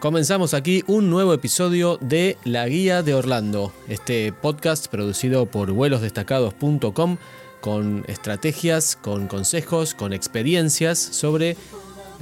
[0.00, 7.18] Comenzamos aquí un nuevo episodio de La Guía de Orlando, este podcast producido por vuelosdestacados.com
[7.60, 11.58] con estrategias, con consejos, con experiencias sobre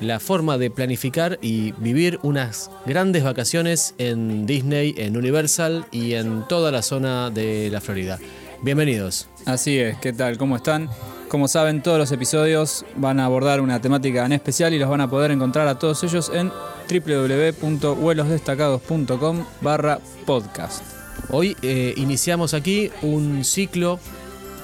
[0.01, 6.49] la forma de planificar y vivir unas grandes vacaciones en Disney, en Universal y en
[6.49, 8.19] toda la zona de la Florida.
[8.61, 9.29] Bienvenidos.
[9.47, 10.37] Así es, ¿qué tal?
[10.37, 10.91] ¿Cómo están?
[11.29, 15.01] Como saben, todos los episodios van a abordar una temática en especial y los van
[15.01, 16.51] a poder encontrar a todos ellos en
[16.89, 20.83] www.vuelosdestacados.com barra podcast.
[21.31, 23.99] Hoy eh, iniciamos aquí un ciclo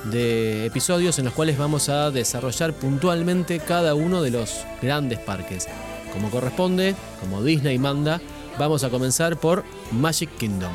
[0.04, 5.66] de episodios en los cuales vamos a desarrollar puntualmente cada uno de los grandes parques.
[6.12, 8.20] Como corresponde, como Disney manda,
[8.58, 10.72] vamos a comenzar por Magic Kingdom.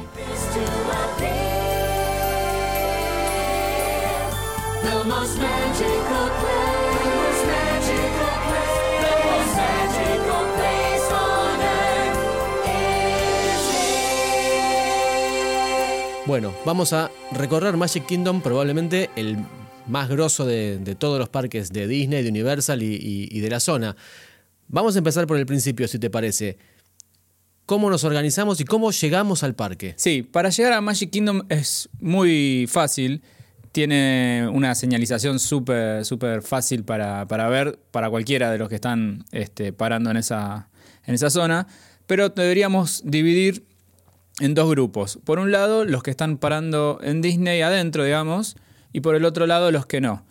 [16.29, 19.35] Bueno, vamos a recorrer Magic Kingdom, probablemente el
[19.87, 23.95] más grosso de, todos los parques de Disney, de Universal y, de la zona.
[24.67, 26.59] Vamos a empezar por el principio, si te parece.
[27.65, 29.95] ¿Cómo nos organizamos y cómo llegamos al parque?
[29.97, 33.23] Sí, para llegar a Magic Kingdom es muy fácil.
[33.71, 39.73] Tiene una señalización súper súper fácil para, ver para cualquiera de los que están este,
[39.73, 40.69] parando en esa,
[41.07, 41.65] en esa zona.
[42.05, 43.68] Pero deberíamos dividir
[44.39, 45.19] en dos grupos.
[45.23, 48.55] Por un lado, los que están parando en Disney adentro, digamos,
[48.93, 50.25] y por el otro lado, los que no.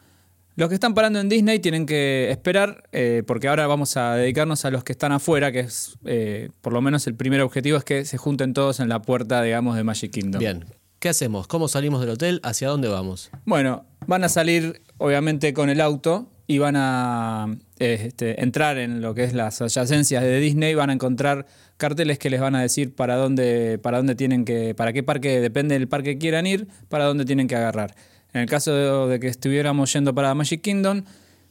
[0.57, 4.65] Los que están parando en Disney tienen que esperar, eh, porque ahora vamos a dedicarnos
[4.65, 7.85] a los que están afuera, que es, eh, por lo menos el primer objetivo es
[7.85, 10.41] que se junten todos en la puerta, digamos, de Magic Kingdom.
[10.41, 10.65] Bien,
[10.99, 11.47] ¿qué hacemos?
[11.47, 12.41] ¿Cómo salimos del hotel?
[12.43, 13.31] ¿Hacia dónde vamos?
[13.45, 19.15] Bueno, van a salir, obviamente, con el auto y van a este, entrar en lo
[19.15, 22.95] que es las adyacencias de Disney, van a encontrar carteles que les van a decir
[22.95, 26.67] para dónde, para dónde tienen que, para qué parque, depende del parque que quieran ir,
[26.89, 27.95] para dónde tienen que agarrar.
[28.33, 31.05] En el caso de, que estuviéramos yendo para Magic Kingdom,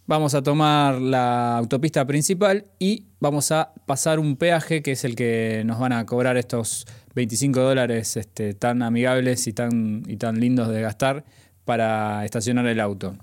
[0.05, 5.15] vamos a tomar la autopista principal y vamos a pasar un peaje que es el
[5.15, 10.39] que nos van a cobrar estos 25 dólares este, tan amigables y tan, y tan
[10.39, 11.25] lindos de gastar
[11.65, 13.15] para estacionar el auto.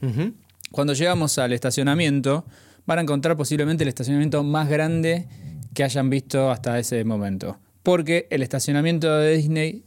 [0.72, 2.44] Cuando llegamos al estacionamiento,
[2.86, 5.28] van a encontrar posiblemente el estacionamiento más grande
[5.74, 7.60] que hayan visto hasta ese momento.
[7.84, 9.84] Porque el estacionamiento de Disney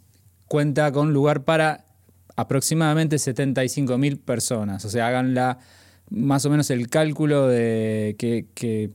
[0.48, 1.84] cuenta con lugar para
[2.38, 4.86] aproximadamente 75.000 personas.
[4.86, 5.60] O sea, hagan la,
[6.10, 8.92] más o menos el cálculo de que,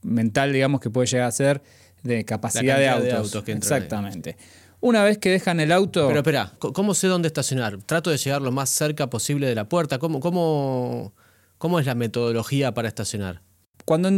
[0.00, 1.62] mental, digamos, que puede llegar a ser
[2.04, 3.34] de capacidad de autos.
[3.48, 4.36] Exactamente.
[4.80, 6.06] Una vez que dejan el auto.
[6.06, 7.78] Pero espera, ¿cómo sé dónde estacionar?
[7.82, 9.98] Trato de llegar lo más cerca posible de la puerta.
[9.98, 11.14] ¿Cómo, cómo,
[11.58, 13.40] cómo es la metodología para estacionar?
[13.86, 14.10] Cuando,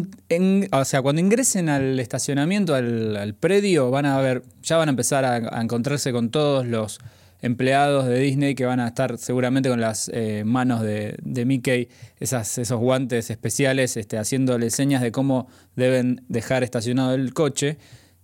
[0.73, 5.25] o sea, cuando ingresen al estacionamiento, al, predio, van a ver, ya van a empezar
[5.25, 6.99] a, encontrarse con todos los
[7.43, 11.89] empleados de Disney que van a estar seguramente con las eh, manos de, Mickey,
[12.19, 17.79] esas, esos guantes especiales, este, haciéndole señas de cómo deben dejar estacionado el coche.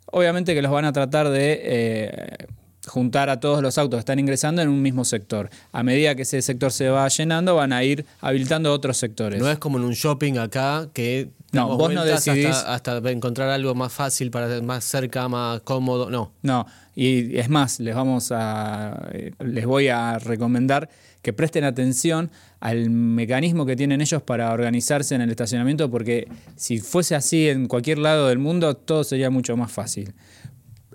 [0.07, 2.47] Obviamente que los van a tratar de eh,
[2.87, 5.51] juntar a todos los autos que están ingresando en un mismo sector.
[5.73, 9.41] A medida que ese sector se va llenando, van a ir habilitando otros sectores.
[9.41, 13.75] No es como en un shopping acá que no, vos no decidís hasta, encontrar algo
[13.75, 16.33] más fácil para más cerca, más cómodo, no.
[16.43, 20.89] No, y es más, les vamos a les voy a recomendar
[21.23, 22.31] que presten atención
[22.61, 27.67] al mecanismo que tienen ellos para organizarse en el estacionamiento porque si fuese así en
[27.67, 30.15] cualquier lado del mundo todo sería mucho más fácil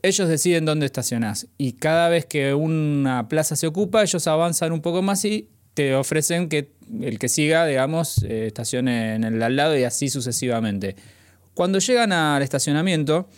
[0.03, 4.81] ellos deciden dónde estacionás y cada vez que una plaza se ocupa, ellos avanzan un
[4.81, 6.71] poco más y te ofrecen que
[7.01, 10.95] el que siga, digamos, eh, estacione en el al lado y así sucesivamente.
[11.53, 13.29] Cuando llegan al estacionamiento,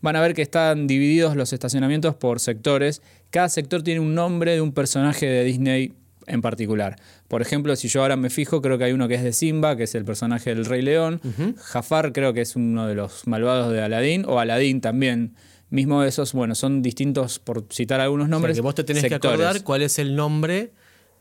[0.00, 3.02] van a ver que están divididos los estacionamientos por sectores.
[3.30, 5.92] Cada sector tiene un nombre de un personaje de Disney
[6.26, 6.96] en particular.
[7.28, 9.76] Por ejemplo, si yo ahora me fijo, creo que hay uno que es de Simba,
[9.76, 11.20] que es el personaje del Rey León.
[11.56, 15.34] Jafar creo que es uno de los malvados de Aladdin, o Aladdin también
[15.70, 18.56] mismo esos, bueno, son distintos, por citar algunos nombres.
[18.56, 20.72] que vos te tenés que acordar cuál es el nombre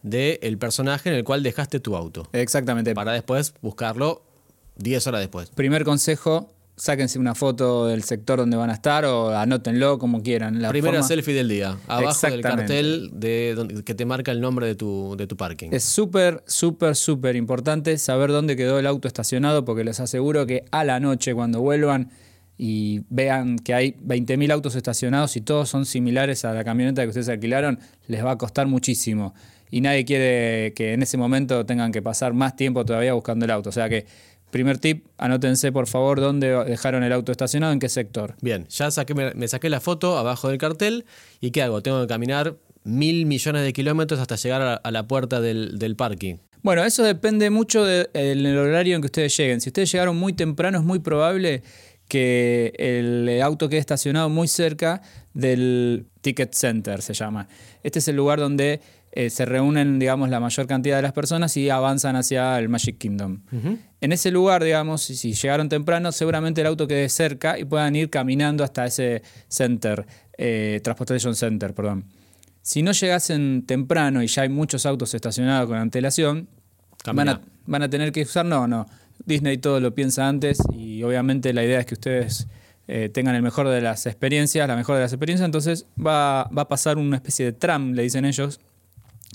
[0.03, 2.27] del personaje en el cual dejaste tu auto.
[2.31, 2.93] Exactamente.
[2.93, 4.21] Para después buscarlo
[4.77, 5.49] 10 horas después.
[5.49, 10.61] Primer consejo, sáquense una foto del sector donde van a estar o anótenlo como quieran.
[10.61, 14.75] La Primera selfie del día, abajo del cartel de, que te marca el nombre de
[14.75, 15.69] tu, de tu parking.
[15.71, 20.65] Es súper, súper, súper importante saber dónde quedó el auto estacionado porque les aseguro que
[20.71, 22.11] a la noche cuando vuelvan
[22.57, 27.09] y vean que hay 20.000 autos estacionados y todos son similares a la camioneta que
[27.09, 29.33] ustedes alquilaron, les va a costar muchísimo.
[29.71, 33.51] Y nadie quiere que en ese momento tengan que pasar más tiempo todavía buscando el
[33.51, 33.69] auto.
[33.69, 34.05] O sea que
[34.55, 38.35] primer tip, anótense por favor dónde dejaron el auto estacionado, en qué sector.
[38.41, 41.03] Bien, ya saqué, me, me saqué la foto abajo del cartel
[41.41, 41.81] y ¿qué hago?
[41.81, 42.55] Tengo que caminar
[42.85, 46.37] mil millones de kilómetros hasta llegar a, a la puerta del, del parking.
[46.63, 49.59] Bueno, eso depende mucho del horario en que ustedes lleguen.
[49.59, 51.61] Si ustedes llegaron muy temprano, es muy probable
[52.07, 55.01] que el auto quede estacionado muy cerca
[55.33, 57.49] del Ticket Center, se llama.
[57.83, 58.79] Este es el lugar donde
[59.17, 62.97] eh, se reúnen, digamos, la mayor cantidad de las personas y avanzan hacia el Magic
[62.97, 63.43] Kingdom.
[64.01, 68.09] En ese lugar, digamos, si llegaron temprano, seguramente el auto quede cerca y puedan ir
[68.09, 70.05] caminando hasta ese center,
[70.37, 72.03] eh, Transportation Center, perdón.
[72.61, 76.49] Si no llegasen temprano y ya hay muchos autos estacionados con antelación,
[77.13, 78.85] van a, van a, tener que usar, no, no.
[79.25, 82.47] Disney todo lo piensa antes y obviamente la idea es que ustedes
[82.89, 86.63] eh, tengan el mejor de las experiencias, la mejor de las experiencias, entonces va, va,
[86.63, 88.59] a pasar una especie de tram, le dicen ellos,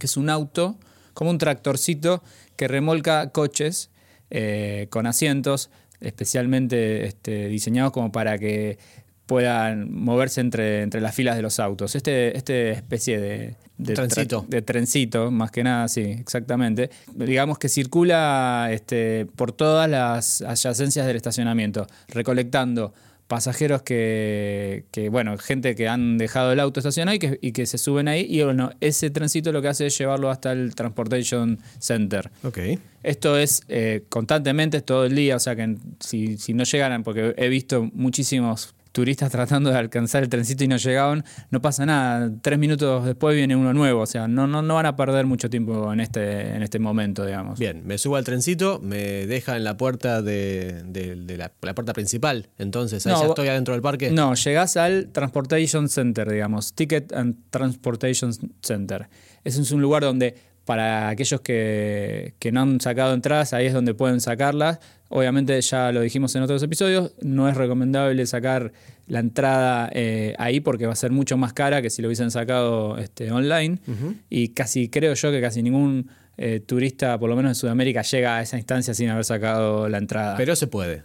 [0.01, 0.77] que es un auto,
[1.15, 2.25] como un tractorcito
[2.57, 3.91] que remolca coches
[4.31, 5.71] eh, con asientos
[6.01, 8.79] especialmente este, diseñados como para que
[9.27, 11.95] puedan moverse entre, entre las filas de los autos.
[11.95, 14.45] Este, este especie de, de trencito.
[14.49, 16.91] de trencito, más que nada, sí, exactamente.
[17.15, 22.93] Digamos que circula este, por todas las adyacencias del estacionamiento, recolectando
[23.31, 27.65] pasajeros que, que, bueno, gente que han dejado el auto estacionado y que, y que
[27.65, 28.27] se suben ahí.
[28.29, 32.29] Y bueno, ese trencito lo que hace es llevarlo hasta el Transportation Center.
[32.43, 32.59] Ok.
[33.05, 37.33] Esto es eh, constantemente, todo el día, o sea que si, si no llegaran, porque
[37.37, 42.31] he visto muchísimos turistas tratando de alcanzar el trencito y no llegaban, no pasa nada.
[42.43, 44.03] Tres minutos después viene uno nuevo.
[44.03, 47.25] O sea, no, no, no van a perder mucho tiempo en este, en este momento,
[47.25, 47.59] digamos.
[47.59, 51.75] Bien, me subo al trencito, me deja en la puerta de, de, de la, la,
[51.75, 52.49] puerta principal.
[52.59, 54.11] Entonces, ahí no, ya estoy adentro del parque.
[54.11, 56.75] No, llegás al Transportation Center, digamos.
[56.75, 58.33] Ticket and Transportation
[58.63, 59.09] Center.
[59.45, 60.35] Ese es un lugar donde
[60.65, 64.79] para aquellos que, que, no han sacado entradas, ahí es donde pueden sacarlas.
[65.13, 68.73] Obviamente ya lo dijimos en otros episodios, no es recomendable sacar
[69.09, 72.31] la entrada eh, ahí porque va a ser mucho más cara que si lo hubiesen
[72.31, 73.81] sacado este, online.
[73.89, 74.17] Uh -huh.
[74.31, 78.37] Y casi creo yo que casi ningún eh, turista, por lo menos en Sudamérica, llega
[78.37, 80.37] a esa instancia sin haber sacado la entrada.
[80.37, 81.03] Pero se puede.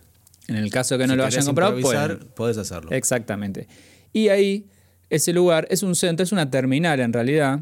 [0.47, 1.75] En el caso que no si lo hayan comprado,
[2.35, 2.91] puedes hacerlo.
[2.91, 3.67] Exactamente.
[4.13, 4.67] Y ahí,
[5.09, 7.61] ese lugar es un centro, es una terminal en realidad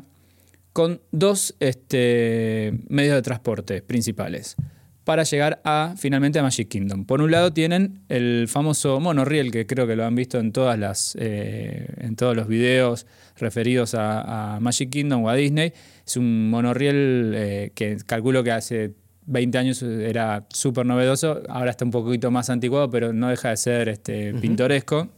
[0.73, 4.57] con dos este, medios de transporte principales
[5.03, 7.05] para llegar a finalmente a Magic Kingdom.
[7.05, 10.79] Por un lado tienen el famoso monorriel que creo que lo han visto en todas
[10.79, 13.05] las eh, en todos los videos
[13.37, 15.73] referidos a, a, Magic Kingdom o a Disney.
[16.05, 18.93] Es un monorriel eh, que calculo que hace
[19.25, 23.57] 20 años era súper novedoso, ahora está un poquito más anticuado, pero no deja de
[23.57, 24.41] ser este, uh -huh.
[24.41, 25.09] pintoresco.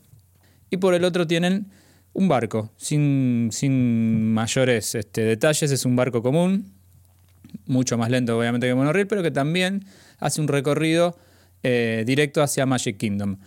[0.69, 1.67] Y por el otro tienen
[2.13, 6.74] un barco, sin, sin mayores este, detalles, es un barco común,
[7.65, 9.85] mucho más lento obviamente que monorriel, pero que también
[10.19, 11.17] hace un recorrido
[11.63, 13.37] eh, directo hacia Magic Kingdom.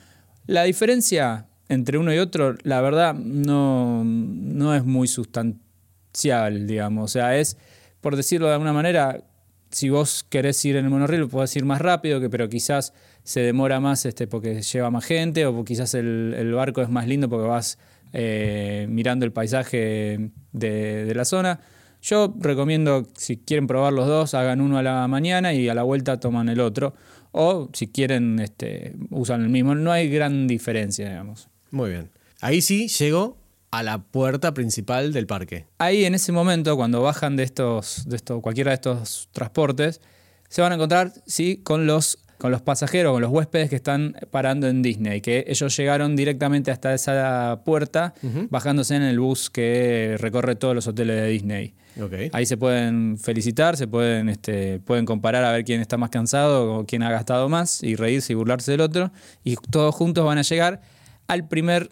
[0.46, 7.04] La diferencia entre uno y otro, la verdad, no, no es muy sustancial, digamos.
[7.04, 7.56] O sea, es,
[8.00, 9.22] por decirlo de alguna manera,
[9.70, 13.40] si vos querés ir en el monorriel, podés ir más rápido, que, pero quizás se
[13.40, 17.46] demora más este, porque lleva más gente, o quizás el, barco es más lindo porque
[17.46, 17.78] vas
[18.14, 21.60] eh, mirando el paisaje de, de, la zona.
[22.00, 25.82] Yo recomiendo, si quieren probar los dos, hagan uno a la mañana y a la
[25.82, 26.94] vuelta toman el otro.
[27.32, 29.74] O si quieren, este, usan el mismo.
[29.74, 31.48] No hay gran diferencia, digamos.
[31.70, 32.10] Muy bien.
[32.40, 33.36] Ahí sí llego
[33.70, 35.66] a la puerta principal del parque.
[35.78, 40.00] Ahí en ese momento, cuando bajan de estos, de estos, cualquiera de estos transportes,
[40.48, 44.14] se van a encontrar sí, con los con los pasajeros, con los huéspedes que están
[44.30, 48.48] parando en Disney, que ellos llegaron directamente hasta esa puerta, uh -huh.
[48.48, 51.74] bajándose en el bus que recorre todos los hoteles de Disney.
[52.00, 52.30] Okay.
[52.32, 56.72] Ahí se pueden felicitar, se pueden, este, pueden comparar a ver quién está más cansado
[56.72, 59.10] o quién ha gastado más y reírse y burlarse del otro.
[59.42, 60.80] Y todos juntos van a llegar
[61.26, 61.90] al primer,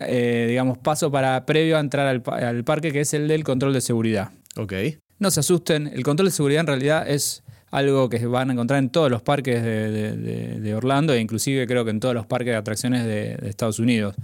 [0.00, 3.72] eh, digamos, paso para previo a entrar al, al, parque, que es el del control
[3.72, 4.32] de seguridad.
[4.56, 4.98] Okay.
[5.20, 8.78] No se asusten, el control de seguridad en realidad es algo que van a encontrar
[8.78, 12.56] en todos los parques de, Orlando e inclusive creo que en todos los parques de
[12.56, 14.14] atracciones de, Estados Unidos.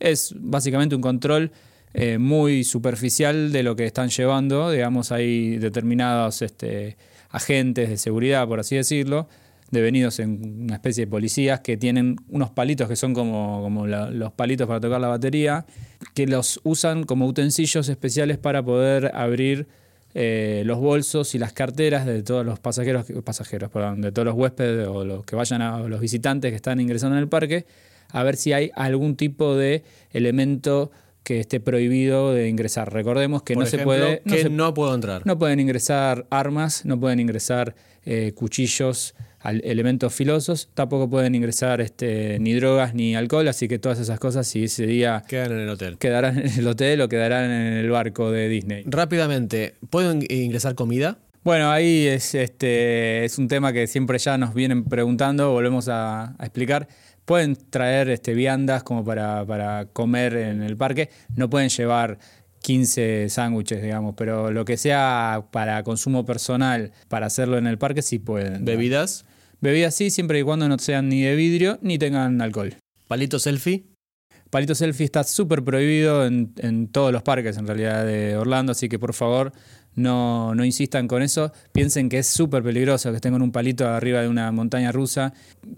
[0.00, 1.50] Es básicamente un control
[1.94, 6.96] eh, muy superficial de lo que están llevando, digamos, hay determinados este,
[7.30, 9.28] agentes de seguridad, por así decirlo,
[9.70, 14.32] devenidos en una especie de policías que tienen unos palitos que son como, como los
[14.32, 15.66] palitos para tocar la batería,
[16.14, 19.66] que los usan como utensilios especiales para poder abrir
[20.14, 24.34] eh, los bolsos y las carteras de todos los pasajeros, pasajeros perdón, de todos los
[24.34, 27.66] huéspedes o los que vayan a los visitantes que están ingresando en el parque,
[28.10, 30.90] a ver si hay algún tipo de elemento
[31.22, 32.90] que esté prohibido de ingresar.
[32.90, 34.22] Recordemos que Por no ejemplo, se puede.
[34.24, 35.26] No, que se, no puedo entrar.
[35.26, 37.74] No pueden ingresar armas, no pueden ingresar
[38.06, 43.78] eh, cuchillos al- elementos filosos, tampoco pueden ingresar este, ni drogas ni alcohol, así que
[43.78, 45.98] todas esas cosas, si ese día Quedan en el hotel.
[45.98, 48.84] quedarán en el hotel o quedarán en el barco de Disney.
[48.86, 51.18] Rápidamente, ¿puedo in- ingresar comida?
[51.44, 56.34] Bueno, ahí es, este, es un tema que siempre ya nos vienen preguntando, volvemos a,
[56.38, 56.88] a explicar.
[57.24, 62.18] Pueden traer este, viandas como para, para comer en el parque, no pueden llevar
[62.62, 68.02] 15 sándwiches, digamos, pero lo que sea para consumo personal, para hacerlo en el parque,
[68.02, 68.64] sí pueden.
[68.64, 69.24] ¿Bebidas?
[69.60, 72.76] Bebidas sí, siempre y cuando no sean ni de vidrio ni tengan alcohol.
[73.06, 73.86] ¿Palito selfie?
[74.50, 78.88] Palito selfie está súper prohibido en, en todos los parques en realidad de Orlando, así
[78.88, 79.52] que por favor
[79.98, 81.52] no, no insistan con eso.
[81.72, 85.34] Piensen que es súper peligroso que estén con un palito arriba de una montaña rusa.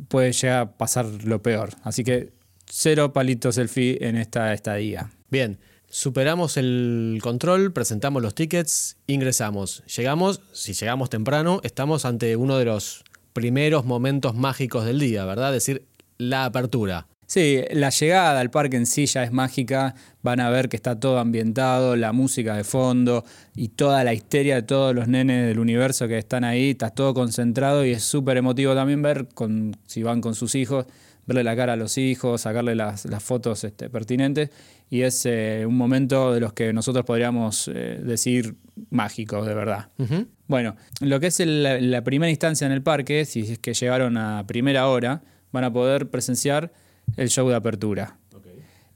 [0.08, 1.70] Puede llegar a pasar lo peor.
[1.82, 2.32] Así que
[2.66, 5.10] cero palito selfie en esta estadía.
[5.30, 5.58] Bien,
[5.90, 9.82] superamos el control, presentamos los tickets, ingresamos.
[9.94, 13.04] Llegamos, si llegamos temprano, estamos ante uno de los
[13.34, 15.54] primeros momentos mágicos del día, ¿verdad?
[15.54, 15.84] Es decir,
[16.16, 17.06] la apertura.
[17.26, 19.94] Sí, la llegada al parque en sí ya es mágica.
[20.22, 24.56] Van a ver que está todo ambientado, la música de fondo y toda la histeria
[24.56, 26.70] de todos los nenes del universo que están ahí.
[26.70, 30.86] Está todo concentrado y es súper emotivo también ver con, si van con sus hijos,
[31.30, 34.50] verle la cara a los hijos, sacarle las, las fotos este, pertinentes.
[34.90, 38.56] Y es eh, un momento de los que nosotros podríamos eh, decir
[38.90, 39.88] mágicos, de verdad.
[40.48, 43.72] Bueno, lo que es el- la, la primera instancia en el parque, si es que
[43.74, 45.22] llegaron a primera hora,
[45.52, 46.72] van a poder presenciar
[47.16, 48.16] el show de apertura.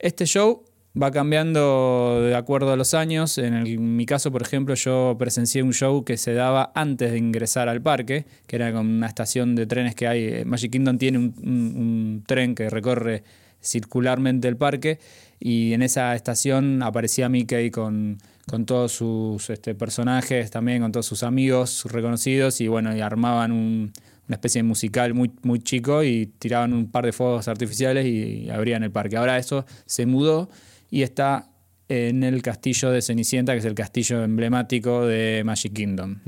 [0.01, 0.65] Este show
[1.01, 3.39] va cambiando de acuerdo a los años.
[3.39, 7.69] En, mi caso, por ejemplo, yo presencié un show que se daba antes de ingresar
[7.69, 10.25] al parque, que era con una estación de trenes que hay.
[10.25, 13.25] eh, Magic Kingdom tiene un tren que recorre
[13.61, 14.99] circularmente el parque
[15.41, 21.07] y en esa estación aparecía Mickey con, con todos sus este, personajes, también con todos
[21.07, 23.93] sus amigos reconocidos y bueno, y armaban un-
[24.27, 28.49] una especie de musical muy, muy chico y tiraban un par de fuegos artificiales y
[28.49, 29.19] abrían el parque.
[29.19, 30.49] Ahora eso se mudó
[30.91, 31.51] y está
[31.89, 36.21] en el castillo de Cenicienta, que es el castillo emblemático de Magic Kingdom.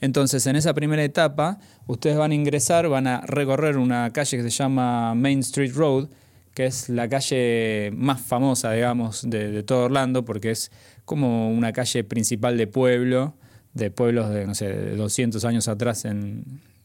[0.00, 4.42] Entonces, en esa primera etapa, ustedes van a ingresar, van a recorrer una calle que
[4.44, 6.08] se llama Main Street Road,
[6.54, 10.70] que es la calle más famosa, digamos, de, de todo Orlando, porque es
[11.04, 13.34] como una calle principal de pueblo,
[13.74, 16.44] de pueblos de, no sé, de 200 años atrás en,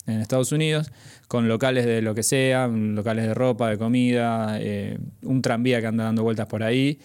[0.09, 0.91] en Estados Unidos,
[1.27, 5.87] con locales de lo que sea, locales de ropa, de comida, eh, un tranvía que
[5.87, 6.99] anda dando vueltas por ahí,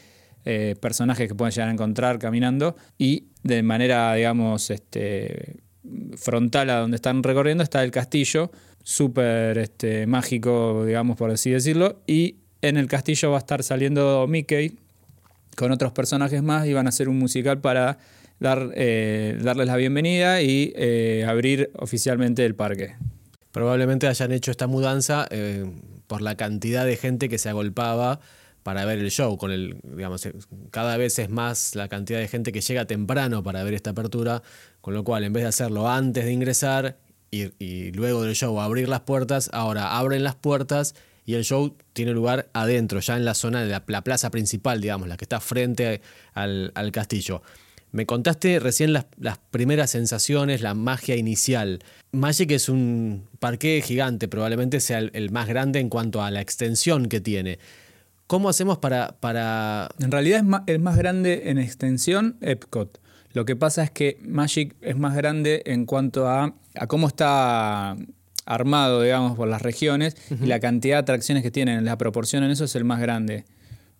[0.44, 5.56] eh, personajes que pueden llegar a encontrar caminando y de manera, digamos, este,
[6.16, 8.50] frontal a donde están recorriendo está el castillo,
[8.82, 14.26] súper este, mágico, digamos, por así decirlo, y en el castillo va a estar saliendo
[14.26, 14.78] Mickey
[15.56, 17.98] con otros personajes más y van a hacer un musical para
[18.40, 22.96] dar, eh, darles la bienvenida y eh, abrir oficialmente el parque.
[23.52, 25.64] Probablemente hayan hecho esta mudanza eh,
[26.06, 28.20] por la cantidad de gente que se agolpaba
[28.62, 29.36] para ver el show.
[29.36, 30.28] Con el, digamos,
[30.70, 34.42] cada vez es más la cantidad de gente que llega temprano para ver esta apertura,
[34.80, 36.98] con lo cual en vez de hacerlo antes de ingresar
[37.30, 40.94] y, y luego del show abrir las puertas, ahora abren las puertas
[41.26, 44.80] y el show tiene lugar adentro, ya en la zona de la, la plaza principal,
[44.80, 46.00] digamos, la que está frente
[46.34, 47.42] al, al castillo.
[47.94, 51.78] Me contaste recién las, las primeras sensaciones, la magia inicial.
[52.10, 56.40] Magic es un parque gigante, probablemente sea el, el más grande en cuanto a la
[56.40, 57.60] extensión que tiene.
[58.26, 63.00] ¿Cómo hacemos para, para En realidad es es más grande en extensión Epcot.
[63.32, 67.96] Lo que pasa es que Magic es más grande en cuanto a, a cómo está
[68.44, 71.84] armado, digamos, por las regiones y la cantidad de atracciones que tienen.
[71.84, 73.44] La proporción en eso es el más grande.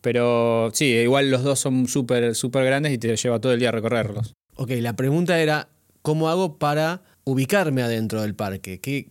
[0.05, 3.71] Pero sí, igual los dos son súper súper grandes y te lleva todo el día
[3.71, 4.35] a recorrerlos.
[4.55, 5.69] Ok, la pregunta era,
[6.03, 8.83] ¿cómo hago para ubicarme adentro del parque?
[8.83, 9.09] ¿Qué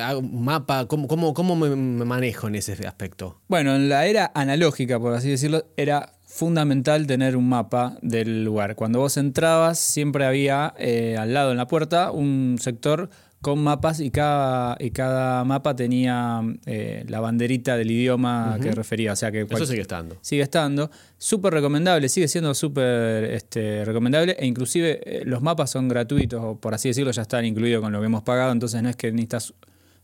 [0.00, 0.86] hago un mapa?
[0.86, 3.40] ¿Cómo, cómo, cómo me, me manejo en ese aspecto?
[3.48, 8.76] Bueno, en la era analógica, por así decirlo, era fundamental tener un mapa del lugar.
[8.76, 14.00] Cuando vos entrabas, siempre había eh, al lado en la puerta un sector con mapas
[14.00, 19.12] y cada, y cada mapa tenía eh, la banderita del idioma que refería.
[19.12, 20.16] O sea que Eso sigue estando.
[20.20, 20.90] sigue estando.
[21.16, 26.56] Súper recomendable, sigue siendo súper este, recomendable e inclusive eh, los mapas son gratuitos, o
[26.56, 29.10] por así decirlo, ya están incluidos con lo que hemos pagado, entonces no es que
[29.10, 29.54] necesitas,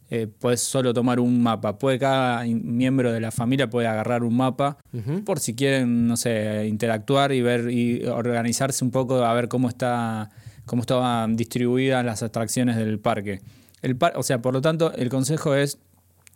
[0.08, 1.78] eh, puedes solo tomar un mapa.
[1.78, 4.78] Puede cada miembro de la familia puede agarrar un mapa
[5.26, 9.68] por si quieren, no sé, interactuar y ver y organizarse un poco a ver cómo
[9.68, 10.30] está
[10.66, 13.40] cómo estaban distribuidas las atracciones del parque.
[13.82, 15.78] El par- o sea, por lo tanto, el consejo es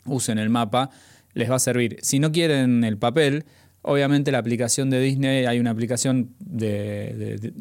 [0.05, 0.91] usen el mapa,
[1.35, 1.99] les va a servir.
[2.03, 3.45] Si no quieren el papel,
[3.83, 7.53] obviamente la aplicación de Disney, hay una aplicación de,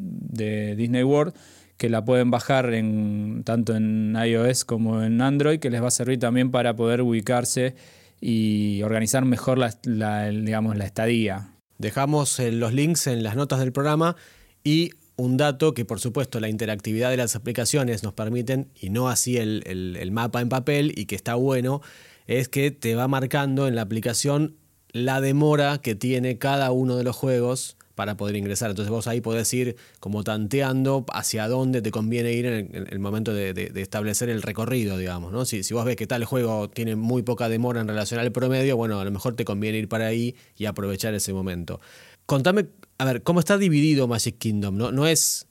[0.77, 1.33] Disney World
[1.77, 5.91] que la pueden bajar en, tanto en iOS como en Android, que les va a
[5.91, 7.75] servir también para poder ubicarse
[8.19, 11.51] y organizar mejor la, digamos, la estadía.
[11.77, 14.17] Dejamos eh, los links en las notas del programa
[14.61, 19.09] y un dato que por supuesto la interactividad de las aplicaciones nos permiten y no
[19.09, 21.81] así el, mapa en papel y que está bueno,
[22.25, 24.55] es que te va marcando en la aplicación
[24.91, 28.69] la demora que tiene cada uno de los juegos para poder ingresar.
[28.69, 33.33] Entonces vos ahí podés ir como tanteando hacia dónde te conviene ir en el, momento
[33.33, 35.33] de, establecer el recorrido, digamos.
[35.33, 35.43] ¿no?
[35.43, 38.77] Si, si vos ves que tal juego tiene muy poca demora en relación al promedio,
[38.77, 41.81] bueno, a lo mejor te conviene ir para ahí y aprovechar ese momento.
[42.25, 42.67] Contame,
[42.99, 44.77] a ver, ¿cómo está dividido Magic Kingdom?
[44.77, 45.47] No, no es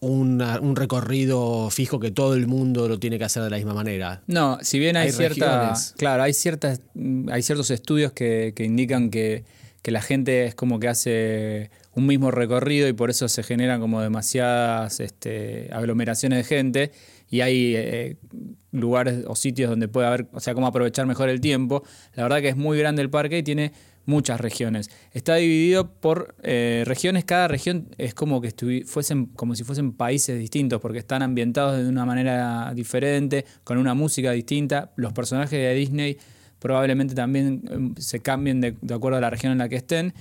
[0.00, 4.22] un recorrido fijo que todo el mundo lo tiene que hacer de la misma manera.
[4.26, 5.94] No, si bien hay, ciertas.
[5.96, 6.80] Claro, hay ciertas.
[7.30, 9.44] Hay ciertos estudios que, que indican que
[9.82, 13.80] que la gente es como que hace un mismo recorrido y por eso se generan
[13.80, 16.92] como demasiadas este, aglomeraciones de gente
[17.30, 18.16] y hay eh,
[18.72, 21.84] lugares o sitios donde puede haber, o sea, cómo aprovechar mejor el tiempo.
[22.14, 23.72] La verdad que es muy grande el parque y tiene
[24.08, 24.90] muchas regiones.
[25.12, 28.52] Está dividido por eh, regiones, cada región es como que
[28.86, 33.94] fuesen, como si fuesen países distintos, porque están ambientados de una manera diferente, con una
[33.94, 34.92] música distinta.
[34.96, 36.16] Los personajes de Disney
[36.58, 40.14] probablemente también em, se cambien de, acuerdo a la región en la que estén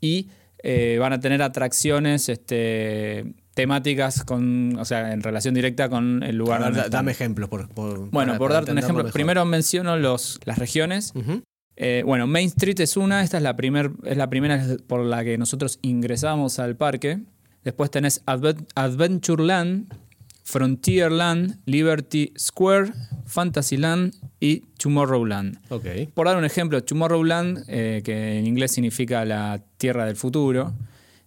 [0.00, 0.28] y
[0.62, 6.36] eh, van a tener atracciones este, temáticas con, o sea, en relación directa con el
[6.36, 6.88] lugar.
[6.90, 7.48] dame ejemplos.
[7.48, 7.68] Por,
[8.10, 11.12] bueno, por darte un ejemplo, primero menciono los, las regiones.
[11.76, 15.24] Eh, bueno, Main Street es una, esta es la, primer, es la primera por la
[15.24, 17.20] que nosotros ingresamos al parque.
[17.64, 19.92] Después tenés Adventureland,
[20.44, 22.92] Frontierland, Liberty Square,
[23.26, 25.58] Fantasyland y Tomorrowland.
[25.70, 26.06] Okay.
[26.06, 30.74] Por dar un ejemplo, Tomorrowland, eh, que en inglés significa la tierra del futuro,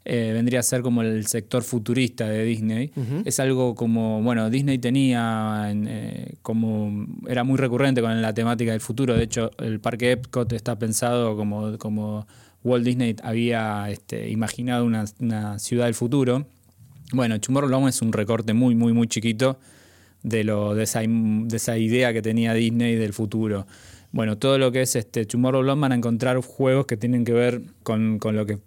[0.08, 2.92] eh, vendría a ser como el sector futurista de Disney.
[3.26, 8.82] Es algo como, bueno, Disney tenía eh, como, era muy recurrente con la temática del
[8.82, 9.16] futuro.
[9.16, 12.28] De hecho, el parque Epcot está pensado como, como
[12.64, 16.46] Walt Disney había este, imaginado una, una ciudad del futuro.
[17.12, 19.60] Bueno, Tomorrowland es un recorte muy, muy, muy chiquito
[20.22, 23.66] de, lo, de, esa, de esa idea que tenía Disney del futuro.
[24.16, 27.64] Bueno, todo lo que es este Tomorrowland van a encontrar juegos que tienen que ver
[27.84, 28.58] con, lo que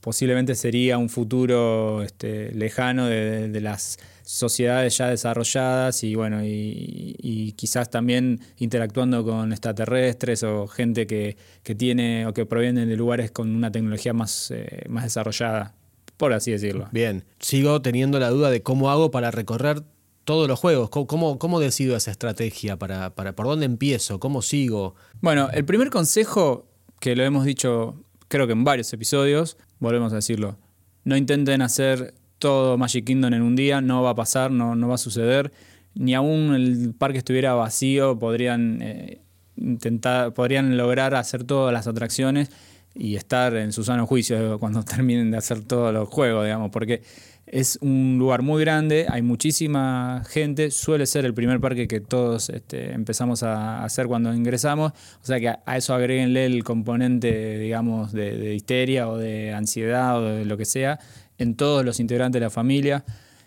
[0.00, 7.90] posiblemente sería un futuro este, lejano de, las sociedades ya desarrolladas y bueno, y, quizás
[7.90, 11.36] también interactuando con extraterrestres o gente que,
[11.76, 15.74] tiene o que proviene de lugares con una tecnología más, eh, más desarrollada
[16.16, 16.88] por así decirlo.
[16.92, 19.82] Bien, sigo teniendo la duda de cómo hago para recorrer
[20.24, 20.90] todos los juegos.
[20.90, 22.78] ¿Cómo, cómo decido esa estrategia?
[22.78, 24.20] Para, para, ¿Por dónde empiezo?
[24.20, 24.94] ¿Cómo sigo?
[25.20, 26.66] Bueno, el primer consejo,
[27.00, 27.96] que lo hemos dicho
[28.32, 30.56] creo que en varios episodios, volvemos a decirlo,
[31.04, 34.88] no intenten hacer todo Magic Kingdom en un día, no va a pasar, no, no
[34.88, 35.52] va a suceder.
[35.94, 39.20] Ni aún el parque estuviera vacío, podrían eh,
[39.56, 42.50] intentar, podrían lograr hacer todas las atracciones
[42.94, 47.02] y estar en su sano juicio cuando terminen de hacer todos los juegos, digamos, porque
[47.46, 52.48] es un lugar muy grande, hay muchísima gente, suele ser el primer parque que todos
[52.50, 58.12] este, empezamos a hacer cuando ingresamos, o sea que a eso agréguenle el componente, digamos,
[58.12, 61.00] de, histeria o de ansiedad o de lo que sea
[61.38, 63.04] en todos los integrantes de la familia.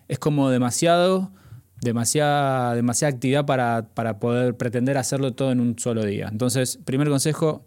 [0.07, 1.31] Es como demasiado,
[1.81, 6.27] demasiada, demasiada actividad para, para poder pretender hacerlo todo en un solo día.
[6.29, 7.65] Entonces, primer consejo,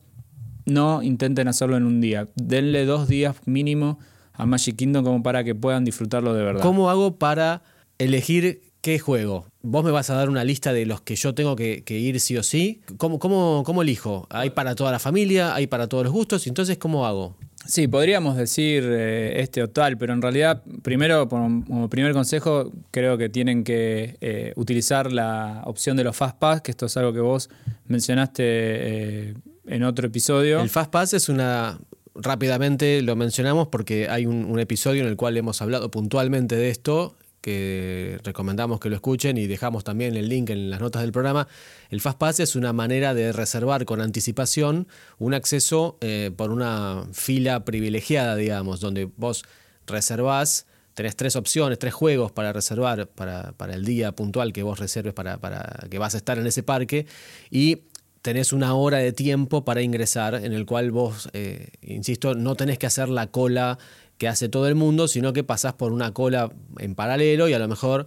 [0.67, 2.29] no intenten hacerlo en un día.
[2.37, 3.99] Denle dos días mínimo
[4.39, 6.63] a Magic Kingdom como para que puedan disfrutarlo de verdad.
[6.63, 7.63] ¿Cómo hago para
[7.99, 9.47] elegir qué juego?
[9.61, 12.37] Vos me vas a dar una lista de los que yo tengo que, ir sí
[12.37, 12.81] o sí.
[12.97, 14.27] ¿Cómo, cómo, cómo elijo?
[14.31, 15.55] ¿Hay para toda la familia?
[15.55, 16.47] ¿Hay para todos los gustos?
[16.47, 17.37] Entonces, ¿cómo hago?
[17.67, 23.19] Sí, podríamos decir eh, este o tal, pero en realidad, primero, como primer consejo, creo
[23.19, 27.13] que tienen que eh, utilizar la opción de los Fast Pass, que esto es algo
[27.13, 27.51] que vos
[27.87, 29.35] mencionaste eh,
[29.67, 30.61] en otro episodio.
[30.61, 31.79] El Fast Pass es una.
[32.21, 37.15] Rápidamente lo mencionamos porque hay un, episodio en el cual hemos hablado puntualmente de esto
[37.41, 41.47] que recomendamos que lo escuchen y dejamos también el link en las notas del programa.
[41.91, 47.05] El Fast Pass es una manera de reservar con anticipación un acceso eh, por una
[47.13, 49.45] fila privilegiada, digamos, donde vos
[49.87, 55.15] reservás, tenés tres opciones, tres juegos para reservar para, el día puntual que vos reserves
[55.15, 57.07] para, para, que vas a estar en ese parque
[57.49, 57.83] y
[58.29, 62.77] tenés una hora de tiempo para ingresar en el cual vos, eh, insisto, no tenés
[62.77, 63.79] que hacer la cola
[64.19, 67.59] que hace todo el mundo, sino que pasás por una cola en paralelo y a
[67.59, 68.07] lo mejor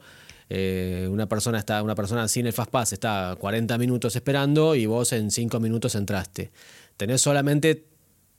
[0.52, 5.12] eh, una persona está, una persona sin el Fastpass está 40 minutos esperando y vos
[5.12, 6.52] en 5 minutos entraste.
[6.98, 7.88] Tenés solamente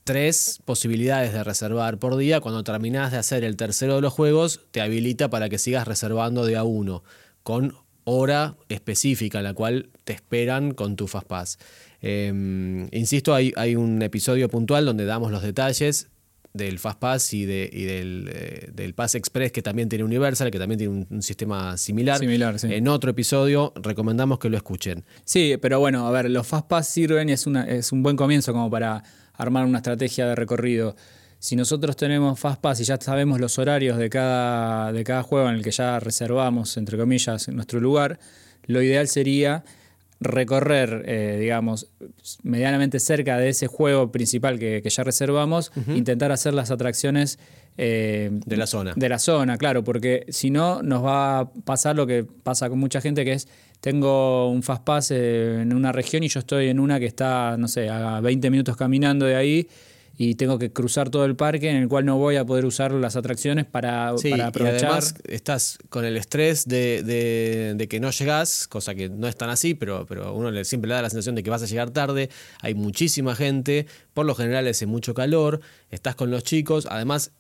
[0.05, 2.39] tres posibilidades de reservar por día.
[2.39, 6.47] Cuando terminás de hacer el tercero de los juegos, te habilita para que sigas reservando
[6.47, 7.03] de a uno,
[7.43, 11.59] con hora específica, la cual te esperan con tu Fastpass.
[12.01, 16.09] Em, insisto, hay, hay un episodio puntual donde damos los detalles
[16.53, 20.59] del Fastpass y, de, y del, eh, del, Pass Express que también tiene Universal, que
[20.59, 22.19] también tiene un, sistema similar.
[22.19, 22.69] Similar, sí.
[22.73, 25.05] En otro episodio recomendamos que lo escuchen.
[25.25, 28.53] Sí, pero bueno, a ver, los Fastpass sirven y es, una, es un buen comienzo
[28.53, 29.03] como para
[29.35, 30.95] armar una estrategia de recorrido.
[31.43, 35.57] Si nosotros tenemos Fastpass y ya sabemos los horarios de cada, de cada juego en
[35.57, 38.21] el que ya reservamos, entre comillas, nuestro lugar,
[38.67, 39.65] lo ideal sería
[40.21, 41.89] recorrer, eh, digamos,
[42.45, 47.41] medianamente cerca de ese juego principal que, ya reservamos, intentar hacer las atracciones
[47.77, 48.93] eh, de la zona.
[48.95, 52.79] De la zona, claro, porque si no nos va a pasar lo que pasa con
[52.79, 53.49] mucha gente, que es,
[53.81, 57.57] tengo un fast pass eh, en una región y yo estoy en una que está,
[57.59, 59.69] no sé, a 20 minutos caminando de ahí
[60.17, 62.93] y tengo que cruzar todo el parque en el cual no voy a poder usar
[62.93, 64.81] las atracciones para, para aprovechar.
[64.81, 69.51] Y además estás con el estrés de, que no llegás, cosa que no es tan
[69.51, 71.91] así, pero, pero uno le, siempre le da la sensación de que vas a llegar
[71.91, 72.31] tarde.
[72.61, 77.33] Hay muchísima gente, por lo general hace mucho calor, estás con los chicos, además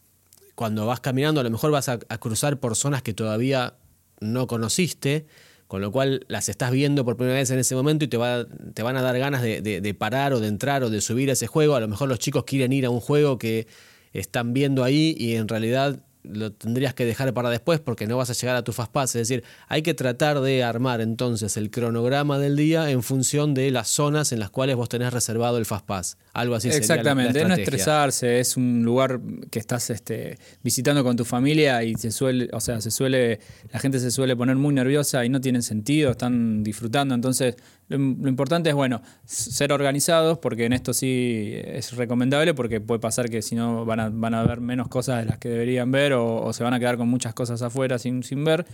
[0.54, 3.74] cuando vas caminando a lo mejor vas a cruzar por zonas que todavía
[4.20, 5.26] no conociste
[5.72, 8.44] con lo cual las estás viendo por primera vez en ese momento y te, va,
[8.74, 11.46] te van a dar ganas de, parar o de entrar o de subir a ese
[11.46, 11.74] juego.
[11.76, 13.66] A lo mejor los chicos quieren ir a un juego que
[14.12, 18.30] están viendo ahí y en realidad lo tendrías que dejar para después porque no vas
[18.30, 19.16] a llegar a tu Fastpass.
[19.16, 23.70] Es decir, hay que tratar de armar entonces el cronograma del día en función de
[23.70, 26.16] las zonas en las cuales vos tenés reservado el Fastpass.
[26.32, 31.16] Algo así Exactamente, sería la, no estresarse, es un lugar que estás este, visitando con
[31.16, 33.40] tu familia y se suele, o sea, se suele,
[33.72, 37.14] la gente se suele poner muy nerviosa y no tienen sentido, están disfrutando.
[37.14, 37.56] Entonces,
[37.98, 43.30] lo, importante es, bueno, ser organizados, porque en esto sí es recomendable, porque puede pasar
[43.30, 46.12] que si no van a, van a ver menos cosas de las que deberían ver
[46.14, 48.66] o, se van a quedar con muchas cosas afuera sin, sin ver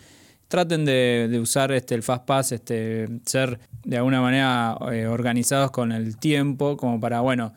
[0.48, 6.16] traten de, usar este, el Fastpass, este, ser de alguna manera eh, organizados con el
[6.16, 7.52] tiempo, como para, bueno,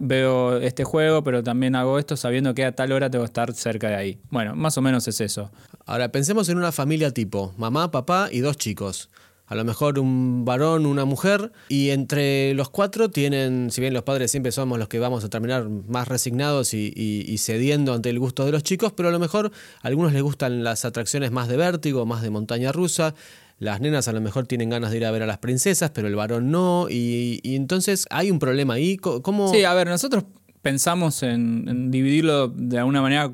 [0.00, 3.52] veo este juego, pero también hago esto sabiendo que a tal hora tengo que estar
[3.52, 4.20] cerca de ahí.
[4.30, 5.50] Bueno, más o menos es eso.
[5.86, 9.10] Ahora, pensemos en una familia tipo mamá, papá y dos chicos
[9.46, 14.02] a lo mejor un varón, una mujer, y entre los cuatro tienen, si bien los
[14.02, 18.46] padres siempre somos los que vamos a terminar más resignados y, cediendo ante el gusto
[18.46, 19.52] de los chicos, pero a lo mejor
[19.82, 23.14] a algunos les gustan las atracciones más de vértigo, más de montaña rusa,
[23.58, 26.08] las nenas a lo mejor tienen ganas de ir a ver a las princesas, pero
[26.08, 28.96] el varón no, y, entonces hay un problema ahí.
[28.96, 29.52] ¿Cómo?
[29.52, 30.24] Sí, a ver, nosotros
[30.62, 33.30] pensamos en dividirlo de alguna manera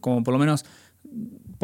[0.00, 0.64] como por lo menos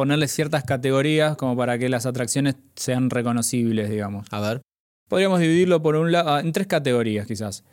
[0.00, 4.26] ponerle ciertas categorías como para que las atracciones sean reconocibles, digamos.
[4.30, 4.62] A ver.
[5.08, 7.64] Podríamos dividirlo por un lado, ah, en tres categorías quizás.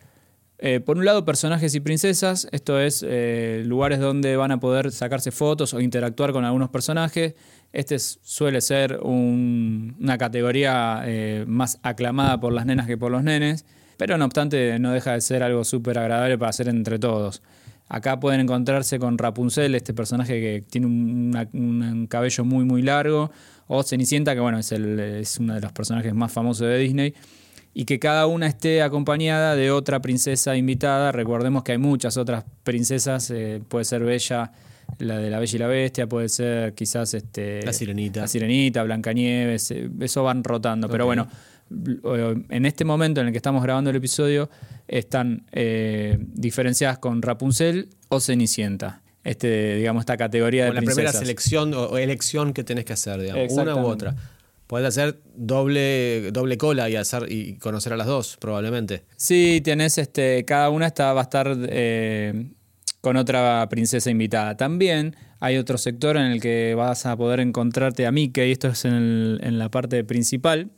[0.58, 4.92] Eh, por un lado, personajes y princesas, esto es eh, lugares donde van a poder
[4.92, 7.36] sacarse fotos o interactuar con algunos personajes.
[7.72, 13.64] Este suele ser una categoría eh, más aclamada por las nenas que por los nenes,
[13.96, 17.42] pero no obstante no deja de ser algo súper agradable para hacer entre todos.
[17.90, 23.32] Acá pueden encontrarse con Rapunzel, este personaje que tiene un, cabello muy muy largo,
[23.68, 27.14] o Cenicienta, que bueno, es, es uno de los personajes más famosos de Disney,
[27.74, 31.12] y que cada una esté acompañada de otra princesa invitada.
[31.12, 34.52] Recordemos que hay muchas otras princesas, eh, puede ser Bella,
[35.00, 38.84] la de la Bella y la Bestia, puede ser quizás este, la Sirenita, la Sirenita,
[38.84, 41.28] Blancanieves, eh, eso van rotando, pero bueno
[41.70, 44.50] en este momento en el que estamos grabando el episodio
[44.88, 49.02] están eh, diferenciadas con Rapunzel o Cenicienta.
[49.24, 53.52] Este, digamos, esta categoría de la primera selección o elección que tenés que hacer, digamos,
[53.52, 54.16] una u otra.
[54.68, 59.04] Puedes hacer doble, doble cola y hacer y conocer a las dos, probablemente.
[59.18, 60.46] Sí, tenés este.
[60.46, 62.52] Cada una está, va a estar eh,
[63.02, 64.56] con otra princesa invitada.
[64.56, 68.52] También hay otro sector en el que vas a poder encontrarte a Mickey.
[68.52, 70.72] Esto es en, en la parte principal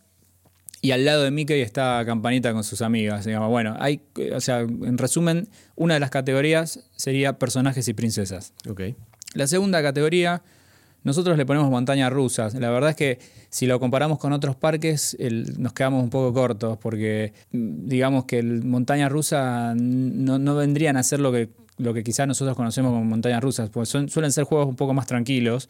[0.82, 3.26] y al lado de Mickey está Campanita con sus amigas.
[3.26, 3.50] Digamos.
[3.50, 4.02] Bueno, hay,
[4.34, 8.54] o sea, en resumen, una de las categorías sería personajes y princesas.
[8.68, 8.96] Okay.
[9.34, 10.42] La segunda categoría,
[11.04, 12.54] nosotros le ponemos montañas rusas.
[12.56, 15.18] La verdad es que si lo comparamos con otros parques,
[15.58, 21.04] nos quedamos un poco cortos porque digamos que el montaña rusa no, no vendrían a
[21.04, 24.68] ser lo que, lo que quizás nosotros conocemos como montañas rusas, pues suelen ser juegos
[24.68, 25.70] un poco más tranquilos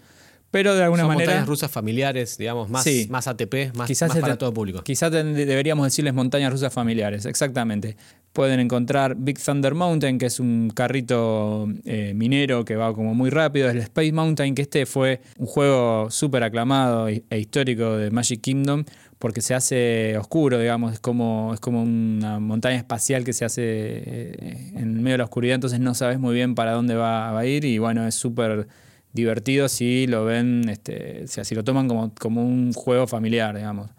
[0.52, 1.26] pero de alguna manera.
[1.32, 4.82] montañas rusas familiares, digamos, más, más ATP, más, para todo público.
[4.84, 7.98] Quizás deberíamos decirles montañas rusas familiares, exactamente.
[8.34, 13.30] pueden encontrar Big Thunder Mountain, que es un carrito eh, minero que va como muy
[13.30, 13.70] rápido.
[13.70, 18.86] El Space Mountain, que este fue un juego súper aclamado e histórico de Magic Kingdom,
[19.20, 23.62] porque se hace oscuro, digamos, es como, es como una montaña espacial que se hace
[23.66, 27.46] eh, en medio de la oscuridad, entonces no sabes muy bien para dónde va, a
[27.46, 28.68] ir y bueno, es súper
[29.14, 33.90] divertido si lo ven, este, si lo toman como, como un juego familiar, digamos.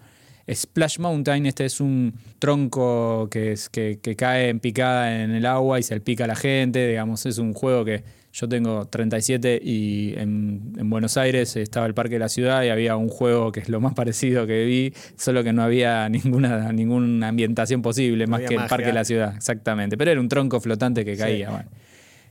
[0.52, 5.78] Splash Mountain, este es un tronco que, es, que, cae en picada en el agua
[5.78, 10.14] y se pica a la gente, digamos, es un juego que yo tengo 37 y
[10.16, 13.68] en, Buenos Aires estaba el Parque de la Ciudad y había un juego que es
[13.68, 18.54] lo más parecido que vi, solo que no había ninguna, ninguna ambientación posible más que
[18.54, 21.68] el Parque de la Ciudad, exactamente, pero era un tronco flotante que caía.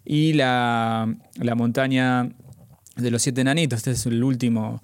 [0.06, 2.30] Y la, la montaña
[2.95, 4.82] de los siete enanitos, este es el último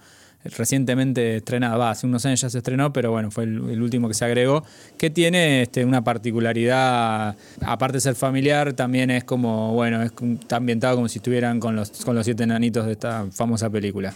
[0.57, 4.13] recientemente estrenada, va, hace unos años ya se estrenó, pero bueno, fue el, último que
[4.13, 4.63] se agregó,
[4.97, 10.57] que tiene este, una particularidad, aparte de ser familiar, también es como, bueno, es, está
[10.57, 14.13] ambientado como si estuvieran con los, con los siete enanitos de esta famosa película.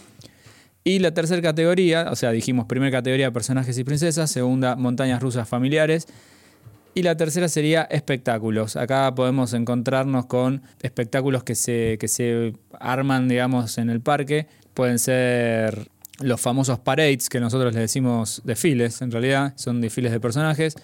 [0.83, 5.47] Y la tercera categoría, o sea, dijimos primera categoría personajes y princesas, segunda montañas rusas
[5.47, 6.07] familiares.
[6.93, 8.75] Y la tercera sería espectáculos.
[8.75, 14.47] Acá podemos encontrarnos con espectáculos que se, que se arman, digamos, en el parque.
[14.73, 20.19] Pueden ser los famosos parades, que nosotros les decimos desfiles, en realidad son desfiles de
[20.19, 20.75] personajes,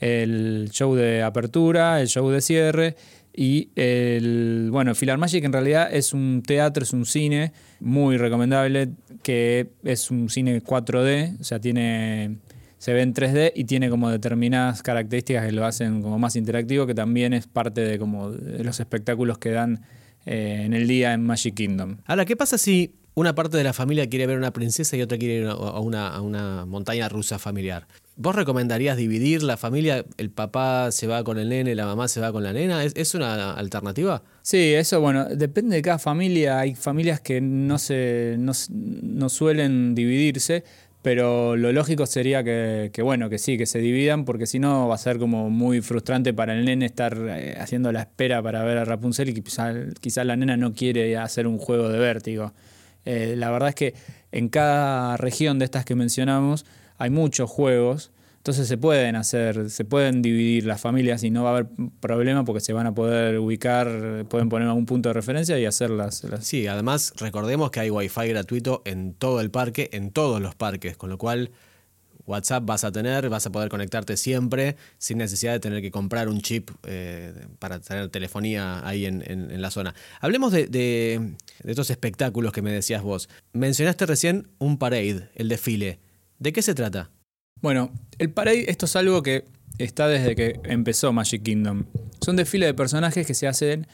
[0.00, 2.96] el show de apertura, el show de cierre
[3.36, 8.90] y el, bueno, Magic en realidad es un teatro, es un cine muy recomendable,
[9.22, 12.36] que es un cine 4D, o sea, tiene
[12.84, 16.86] se ve en 3D y tiene como determinadas características que lo hacen como más interactivo,
[16.86, 19.80] que también es parte de como de los espectáculos que dan
[20.26, 21.96] eh, en el día en Magic Kingdom.
[22.04, 25.16] Ahora, ¿qué pasa si una parte de la familia quiere ver una princesa y otra
[25.18, 27.86] quiere ir a una, montaña rusa familiar.
[28.16, 30.04] ¿Vos recomendarías dividir la familia?
[30.18, 32.84] ¿El papá se va con el nene, la mamá se va con la nena?
[32.84, 34.22] ¿Es, una alternativa?
[34.42, 36.58] Sí, eso, bueno, depende de cada familia.
[36.58, 40.64] Hay familias que no, se, no, suelen dividirse,
[41.04, 44.94] pero lo lógico sería que, bueno, que sí, que se dividan, porque si no va
[44.94, 48.78] a ser como muy frustrante para el nene estar eh, haciendo la espera para ver
[48.78, 52.54] a Rapunzel y quizás quizá la nena no quiere hacer un juego de vértigo.
[53.04, 53.94] Eh, la verdad es que
[54.32, 56.64] en cada región de estas que mencionamos
[56.96, 58.10] hay muchos juegos,
[58.44, 61.66] entonces se pueden hacer, se pueden dividir las familias y no va a haber
[62.00, 66.22] problema porque se van a poder ubicar, pueden poner algún punto de referencia y hacerlas.
[66.42, 70.94] Sí, además recordemos que hay wifi gratuito en todo el parque, en todos los parques,
[70.98, 71.52] con lo cual
[72.26, 76.28] WhatsApp vas a tener, vas a poder conectarte siempre sin necesidad de tener que comprar
[76.28, 79.94] un chip eh, para tener telefonía ahí en, la zona.
[80.20, 83.30] Hablemos de, estos espectáculos que me decías vos.
[83.54, 85.98] Mencionaste recién un parade, el desfile.
[86.38, 87.10] ¿De qué se trata?
[87.60, 89.44] Bueno, el parade, esto es algo que
[89.78, 91.84] está desde que empezó Magic Kingdom.
[92.20, 93.86] Son desfiles de personajes que se hacen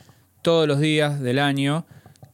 [0.43, 1.87] todos los días del año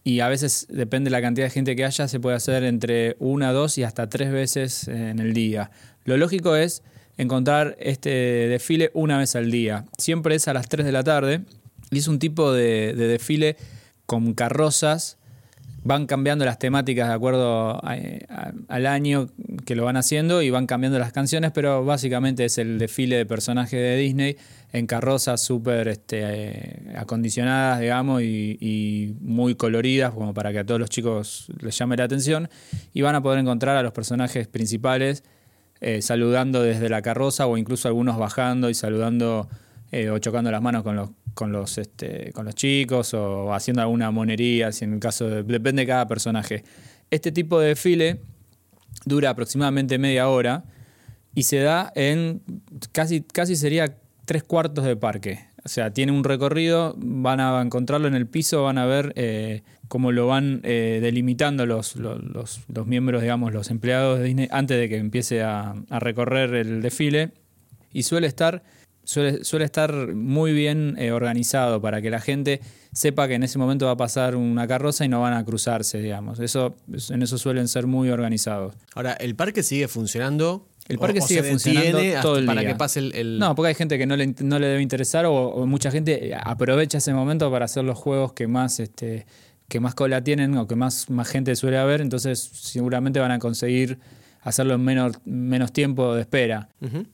[0.05, 3.17] y a veces, depende de la cantidad de gente que haya, se puede hacer entre
[3.19, 5.71] una, dos y hasta tres veces en el día.
[6.05, 6.83] Lo lógico es
[7.17, 9.85] encontrar este desfile una vez al día.
[9.99, 11.41] Siempre es a las 3 de la tarde
[11.91, 13.57] y es un tipo de, desfile
[14.07, 15.19] con carrozas.
[15.83, 19.29] Van cambiando las temáticas de acuerdo al año
[19.67, 23.27] que lo van haciendo y van cambiando las canciones, pero básicamente es el desfile de
[23.27, 24.37] personajes de Disney
[24.73, 30.89] en carrozas súper este, acondicionadas, digamos, y, muy coloridas, como para que a todos los
[30.89, 32.49] chicos les llame la atención.
[32.95, 35.25] Y van a poder encontrar a los personajes principales
[35.81, 39.49] eh, saludando desde la carroza o incluso algunos bajando y saludando
[39.93, 43.83] eh, o chocando las manos con los, con los, este, con los chicos o haciendo
[43.83, 46.65] alguna monería, si en el caso de, depende de cada personaje.
[47.11, 48.21] Este tipo de desfile
[49.05, 50.65] dura aproximadamente media hora
[51.35, 52.43] y se da en
[52.93, 55.47] casi, casi sería tres cuartos de parque.
[55.65, 59.63] O sea, tiene un recorrido, van a encontrarlo en el piso, van a ver eh,
[59.89, 64.89] cómo lo van eh, delimitando los, los, miembros, digamos, los empleados de Disney antes de
[64.89, 67.33] que empiece a, recorrer el desfile.
[67.93, 68.63] Y suele estar,
[69.07, 72.61] suele, suele estar muy bien eh, organizado para que la gente
[72.93, 75.99] sepa que en ese momento va a pasar una carroza y no van a cruzarse,
[75.99, 76.41] digamos.
[76.41, 76.77] Eso,
[77.11, 78.75] en eso suelen ser muy organizados.
[78.95, 83.39] Ahora, ¿el parque sigue funcionando el parque sigue funcionando todo el para que pase el,
[83.39, 86.99] No, porque hay gente que no le, no le debe interesar o, mucha gente aprovecha
[86.99, 89.27] ese momento para hacer los juegos que más este
[89.69, 93.41] que más cola tienen o que más, más gente suele haber, entonces seguramente van a
[93.41, 93.99] conseguir
[94.47, 96.69] hacerlo en menos, menos tiempo de espera.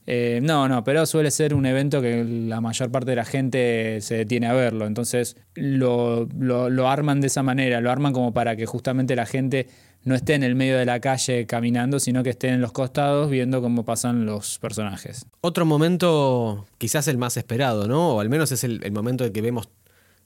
[0.05, 4.01] Eh, no, no, pero suele ser un evento que la mayor parte de la gente
[4.01, 8.35] se detiene a verlo, entonces lo, lo, lo arman de esa manera, lo arman como
[8.35, 9.65] para que justamente la gente
[10.03, 13.31] no esté en el medio de la calle caminando, sino que esté en los costados
[13.31, 15.25] viendo cómo pasan los personajes.
[15.41, 18.09] Otro momento, quizás el más esperado, ¿no?
[18.15, 19.69] O al menos es el, momento en que vemos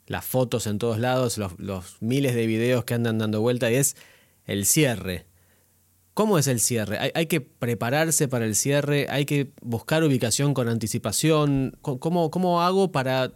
[0.07, 3.75] las fotos en todos lados, los, los, miles de videos que andan dando vuelta, y
[3.75, 3.95] es
[4.45, 5.25] el cierre.
[6.17, 6.97] ¿Cómo es el cierre?
[6.97, 9.05] ¿Hay, ¿Hay, que prepararse para el cierre?
[9.11, 11.77] ¿Hay que buscar ubicación con anticipación?
[11.83, 13.33] ¿Cómo, cómo hago para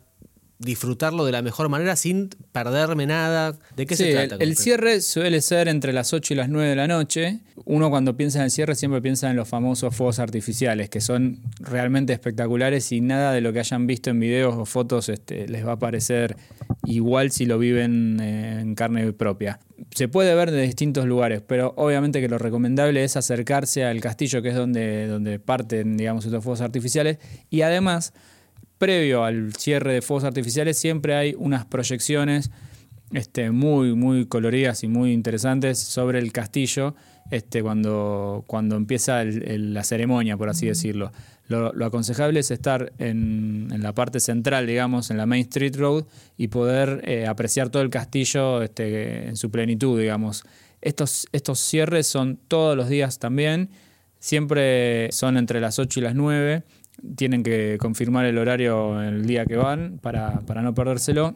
[0.61, 3.57] disfrutarlo de la mejor manera sin perderme nada.
[3.75, 4.35] ¿De qué se trata?
[4.39, 7.39] El, cierre suele ser entre las 8 y las 9 de la noche.
[7.65, 11.39] Uno cuando piensa en el cierre siempre piensa en los famosos fuegos artificiales, que son
[11.59, 15.65] realmente espectaculares y nada de lo que hayan visto en videos o fotos este, les
[15.65, 16.37] va a parecer
[16.85, 19.59] igual si lo viven eh, en carne propia.
[19.91, 24.41] Se puede ver de distintos lugares, pero obviamente que lo recomendable es acercarse al castillo,
[24.41, 27.17] que es donde, donde parten digamos, estos fuegos artificiales,
[27.49, 28.13] y además
[28.81, 32.49] previo al cierre de fuegos artificiales siempre hay unas proyecciones
[33.13, 36.95] este, muy, muy coloridas y muy interesantes sobre el castillo
[37.29, 41.11] este, cuando, cuando empieza la ceremonia, por así decirlo.
[41.47, 46.47] Lo, aconsejable es estar en, la parte central, digamos, en la Main Street Road y
[46.47, 50.43] poder eh, apreciar todo el castillo este, en su plenitud, digamos.
[50.81, 53.69] Estos, estos cierres son todos los días también,
[54.17, 56.63] siempre son entre las 8 y las 9
[57.15, 61.35] tienen que confirmar el horario el día que van para, no perdérselo.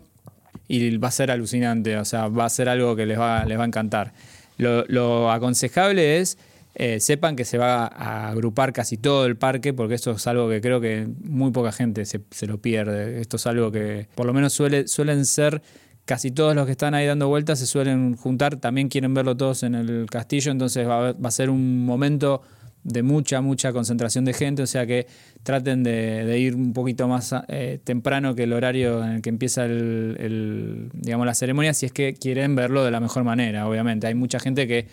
[0.67, 3.57] Y va a ser alucinante, o sea, va a ser algo que les va, les
[3.57, 4.13] va a encantar.
[4.57, 6.39] Lo, aconsejable es,
[6.73, 10.49] eh, sepan que se va a agrupar casi todo el parque, porque esto es algo
[10.49, 13.21] que creo que muy poca gente se, lo pierde.
[13.21, 15.61] Esto es algo que por lo menos suele, suelen ser
[16.05, 19.63] casi todos los que están ahí dando vueltas se suelen juntar, también quieren verlo todos
[19.63, 22.41] en el castillo, entonces va, va a ser un momento
[22.85, 25.07] de mucha, mucha concentración de gente, o sea que
[25.43, 29.65] traten de, ir un poquito más eh, temprano que el horario en el que empieza
[29.65, 34.05] el, digamos, la ceremonia, si es que quieren verlo de la mejor manera, obviamente.
[34.05, 34.87] Hay mucha gente que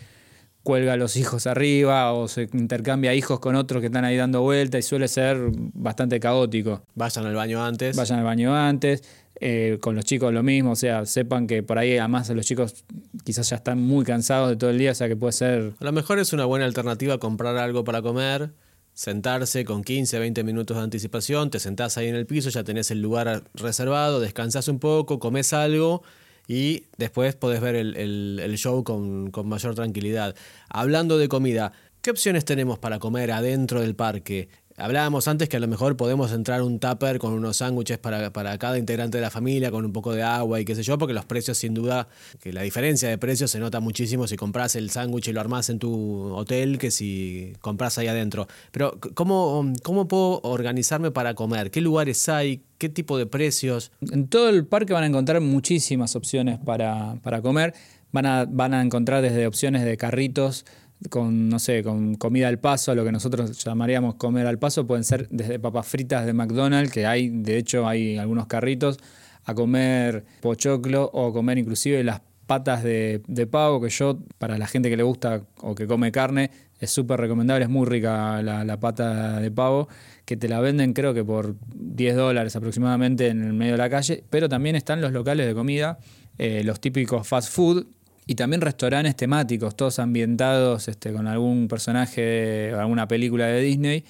[0.63, 4.41] cuelga a los hijos arriba o se intercambia hijos con otros que están ahí dando
[4.41, 5.37] vuelta y suele ser
[5.73, 6.83] bastante caótico.
[6.95, 7.95] Vayan al baño antes.
[7.95, 9.03] Vayan al baño antes.
[9.39, 12.85] Eh, con los chicos lo mismo, o sea, sepan que por ahí además los chicos
[13.25, 15.73] quizás ya están muy cansados de todo el día, o sea que puede ser...
[15.79, 18.51] A lo mejor es una buena alternativa comprar algo para comer,
[18.93, 22.89] sentarse con 15, 20 minutos de anticipación, te sentás ahí en el piso, ya tenés
[22.91, 26.03] el lugar reservado, descansás un poco, comes algo
[26.47, 30.35] y después podés ver el, show con, con mayor tranquilidad.
[30.69, 34.49] Hablando de comida, ¿qué opciones tenemos para comer adentro del parque?
[34.75, 38.77] Hablábamos antes que a lo mejor podemos entrar un tupper con unos sándwiches para, cada
[38.79, 41.25] integrante de la familia, con un poco de agua y qué sé yo, porque los
[41.25, 42.07] precios sin duda,
[42.41, 45.69] que la diferencia de precios se nota muchísimo si compras el sándwich y lo armás
[45.69, 48.47] en tu hotel que si compras ahí adentro.
[48.71, 51.69] Pero ¿cómo, ¿cómo puedo organizarme para comer?
[51.69, 52.63] ¿Qué lugares hay?
[52.79, 53.91] ¿Qué tipo de precios?
[54.01, 57.75] En todo el parque van a encontrar muchísimas opciones para, para comer.
[58.11, 60.65] Van a, van a encontrar desde opciones de carritos
[61.09, 65.03] con, no sé, con comida al paso, lo que nosotros llamaríamos comer al paso, pueden
[65.03, 68.97] ser desde papas fritas de McDonald's, que hay, de hecho, hay algunos carritos,
[69.45, 74.89] a comer pochoclo o comer inclusive las patas de, pavo, que yo, para la gente
[74.89, 79.39] que le gusta o que come carne, es súper recomendable, es muy rica la, pata
[79.39, 79.87] de pavo,
[80.25, 83.89] que te la venden creo que por 10 dólares aproximadamente en el medio de la
[83.89, 85.99] calle, pero también están los locales de comida,
[86.37, 87.85] eh, los típicos fast food,
[88.25, 94.03] y también restaurantes temáticos, todos ambientados este, con algún personaje o alguna película de Disney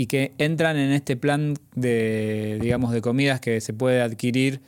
[0.00, 4.62] y que entran en este plan de, digamos, de comidas que se puede adquirir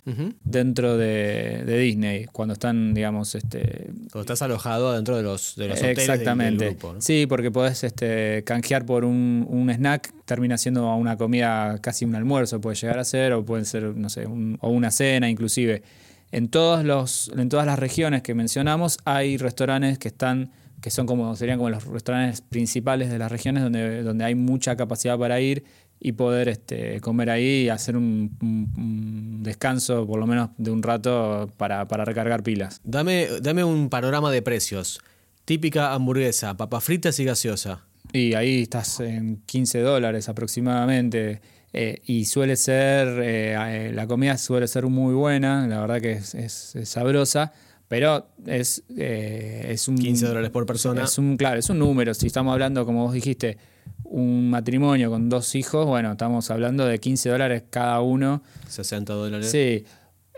[0.44, 3.86] dentro de, Disney cuando están, digamos, este...
[4.10, 6.66] Cuando estás alojado dentro de los, de los hoteles Exactamente.
[6.66, 12.04] grupo, Sí, porque podés este, canjear por un, un, snack, termina siendo una comida casi
[12.04, 15.82] un almuerzo, puede llegar a ser, o puede ser, no sé, o una cena inclusive.
[16.32, 21.06] En, todos los, en todas las regiones que mencionamos hay restaurantes que están que son
[21.06, 25.40] como serían como los restaurantes principales de las regiones donde, donde hay mucha capacidad para
[25.40, 25.62] ir
[26.04, 31.48] y poder este, comer ahí y hacer un, descanso por lo menos de un rato
[31.56, 32.80] para, recargar pilas.
[32.82, 35.00] Dame, dame un panorama de precios.
[35.44, 37.84] Típica hamburguesa, papas fritas y gaseosa.
[38.12, 41.40] Y ahí estás en 15 dólares aproximadamente.
[41.74, 46.12] Eh, y suele ser, eh, eh, la comida suele ser muy buena, la verdad que
[46.12, 47.52] es, sabrosa,
[47.88, 49.96] pero es, es un...
[49.96, 51.04] 15 dólares por persona.
[51.04, 52.12] Es un, claro, es un número.
[52.14, 53.56] Si estamos hablando, como vos dijiste,
[54.04, 58.42] un matrimonio con dos hijos, bueno, estamos hablando de 15 dólares cada uno.
[58.68, 59.50] 60 dólares.
[59.50, 59.84] Sí.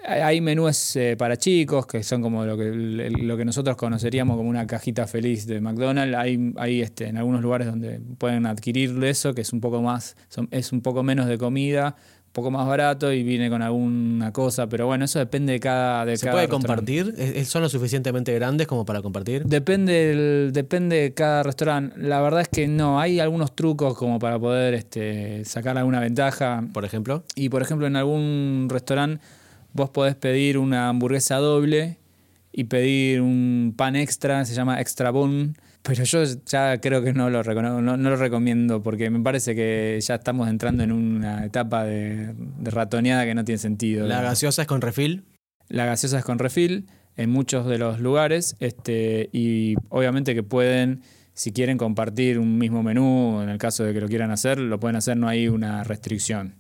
[0.07, 4.51] Hay menús eh, para chicos, que son como lo que, lo que nosotros conoceríamos como
[4.51, 6.15] una cajita feliz de McDonald's.
[6.17, 10.17] Hay, hay este, en algunos lugares donde pueden adquirir eso, que es un poco más,
[10.51, 11.97] es un poco menos de comida,
[12.33, 16.17] poco más barato y viene con alguna cosa, pero bueno, eso depende de cada de
[16.17, 17.15] ¿Se cada puede compartir?
[17.17, 19.45] ¿Es- es- ¿Son lo suficientemente grandes como para compartir?
[19.47, 21.97] Depende, depende de cada restaurante.
[21.99, 26.63] La verdad es que no, hay algunos trucos como para poder este, sacar alguna ventaja.
[26.75, 27.25] Por ejemplo.
[27.37, 29.25] Y por ejemplo, en algún restaurante
[29.75, 31.99] vos podés pedir una hamburguesa doble
[32.51, 35.57] y pedir un pan extra, se llama extra bun.
[35.83, 39.99] Pero yo ya creo que no lo, no, no lo recomiendo porque me parece que
[40.01, 44.07] ya estamos entrando en una etapa de, de ratoneada que no tiene sentido.
[44.07, 45.25] ¿La gaseosa es con refil?
[45.69, 51.03] La gaseosa es con refil en muchos de los lugares este, y obviamente que pueden,
[51.35, 54.81] si quieren compartir un mismo menú, en el caso de que lo quieran hacer, lo
[54.81, 56.55] pueden hacer, no hay una restricción.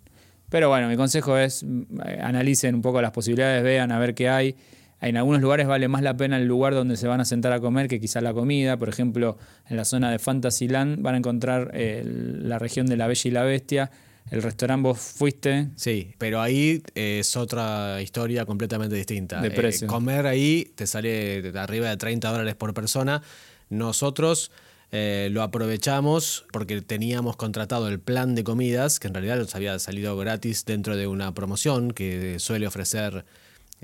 [0.55, 4.15] Pero bueno, mi consejo es mm, eh, analicen un poco las posibilidades, vean a ver
[4.15, 4.55] qué hay.
[5.01, 7.59] En algunos lugares vale más la pena el lugar donde se van a sentar a
[7.59, 8.77] comer que quizás la comida.
[8.77, 9.37] Por ejemplo,
[9.69, 13.31] en la zona de Fantasyland van a encontrar eh, la región de la Bella y
[13.33, 13.91] la Bestia.
[14.31, 19.41] El restaurante vos fuiste, Sí, pero ahí eh, es otra historia completamente distinta.
[19.41, 19.89] De Eh, precio.
[19.89, 23.23] comer ahí te sale de arriba de 30 dólares por persona.
[23.71, 24.53] Nosotros
[24.93, 29.78] eh, lo aprovechamos porque teníamos contratado el plan de comidas, que en realidad nos había
[29.78, 33.24] salido gratis dentro de una promoción que suele ofrecer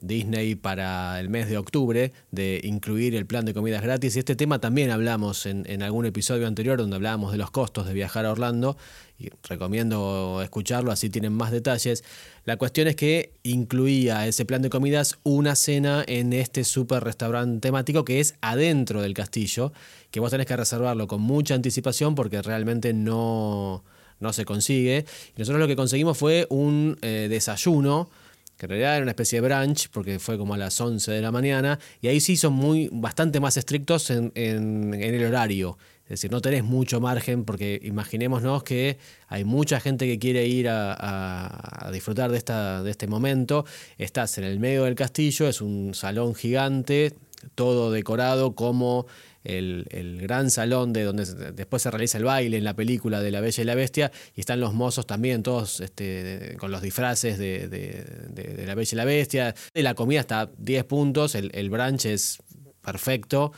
[0.01, 4.17] Disney para el mes de octubre de incluir el plan de comidas gratis.
[4.17, 7.87] Y este tema también hablamos en, en algún episodio anterior donde hablábamos de los costos
[7.87, 8.77] de viajar a Orlando.
[9.23, 12.03] Y recomiendo escucharlo, así tienen más detalles.
[12.47, 17.61] La cuestión es que incluía ese plan de comidas una cena en este super restaurante
[17.69, 19.75] temático que es adentro del castillo,
[20.11, 23.85] que vos tenés que reservarlo con mucha anticipación porque realmente no,
[24.21, 25.05] no se consigue.
[25.37, 28.09] Y nosotros lo que conseguimos fue un eh, desayuno
[28.57, 31.23] que en realidad era una especie de brunch, porque fue como a las 11 de
[31.23, 35.79] la mañana, y ahí sí son muy, bastante más estrictos en, en- en el horario.
[36.11, 38.99] Es decir, no tenés mucho margen, porque imaginémonos que
[39.29, 43.65] hay mucha gente que quiere ir a, a- disfrutar de, esta, de este momento.
[43.97, 47.15] Estás en el medio del castillo, es un salón gigante,
[47.55, 49.07] todo decorado como
[49.45, 49.87] el,
[50.21, 53.63] gran salón de donde después se realiza el baile en la película de La Bella
[53.63, 58.67] y la Bestia, y están los mozos también, todos este, con los disfraces de, de-
[58.67, 59.55] La Bella y la Bestia.
[59.75, 62.39] La comida está a 10 puntos, el, el brunch es
[62.83, 63.53] perfecto.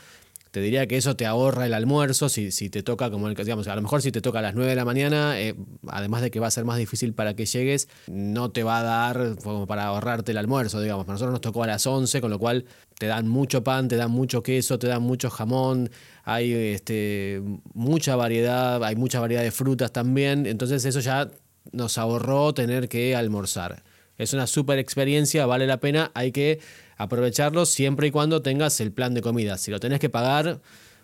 [0.53, 3.67] Te diría que eso te ahorra el almuerzo si, si te toca, como el, digamos,
[3.67, 5.55] a lo mejor si te toca a las 9 de la mañana, eh,
[5.87, 8.83] además de que va a ser más difícil para que llegues, no te va a
[8.83, 11.05] dar como para ahorrarte el almuerzo, digamos.
[11.05, 12.65] Para nosotros nos tocó a las 11, con lo cual
[12.99, 15.89] te dan mucho pan, te dan mucho queso, te dan mucho jamón,
[16.23, 17.41] hay este,
[17.73, 21.31] mucha variedad, hay mucha variedad de frutas también, entonces eso ya
[21.71, 23.81] nos ahorró tener que almorzar.
[24.17, 26.59] Es una super experiencia, vale la pena, hay que
[26.97, 29.57] aprovecharlo siempre y cuando tengas el plan de comida.
[29.57, 30.59] Si lo tenés que pagar,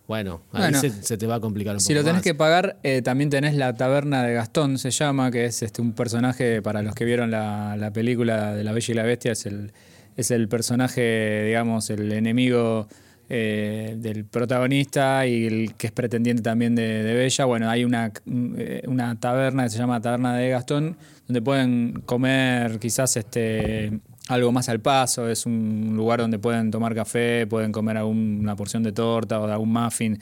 [0.08, 2.24] bueno, ahí Bueno, se, se te va a complicar un Si poco lo tenés más.
[2.24, 5.94] que pagar, eh, también tenés la taberna de Gastón, se llama, que es este, un
[5.94, 9.46] personaje, para los que vieron la, la película de La Bella y la Bestia, es
[9.46, 9.72] el,
[10.16, 12.88] es el personaje, digamos, el enemigo
[13.30, 17.46] eh, del protagonista y el que es pretendiente también de, Bella.
[17.46, 18.12] Bueno, hay una,
[18.58, 23.92] eh, una taberna que se llama Taberna de Gastón, donde pueden comer quizás este
[24.30, 28.84] algo más al paso, es un lugar donde pueden tomar café, pueden comer alguna porción
[28.84, 30.20] de torta o de algún muffin.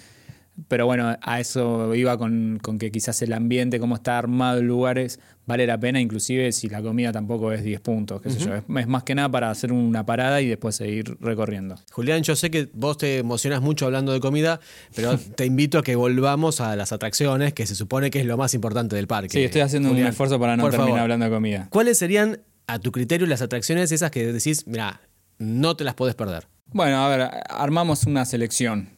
[0.67, 4.65] Pero bueno, a eso iba con, con que quizás el ambiente, cómo está armado el
[4.65, 8.39] lugar, es- vale la pena, inclusive si la comida tampoco es 10 puntos, qué sé
[8.39, 8.55] yo.
[8.55, 11.75] Es, es más que nada para hacer una parada y después seguir recorriendo.
[11.91, 14.59] Julián, yo sé que vos te emocionas mucho hablando de comida,
[14.95, 18.35] pero te invito a que volvamos a las atracciones, que se supone que es lo
[18.35, 19.29] más importante del parque.
[19.37, 20.99] Sí, estoy haciendo Julián, un esfuerzo para no terminar favor.
[21.01, 21.67] hablando de comida.
[21.69, 25.01] ¿Cuáles serían, a tu criterio, las atracciones esas que decís, mira,
[25.37, 26.47] no te las podés perder?
[26.73, 28.96] Bueno, a ver, armamos una selección.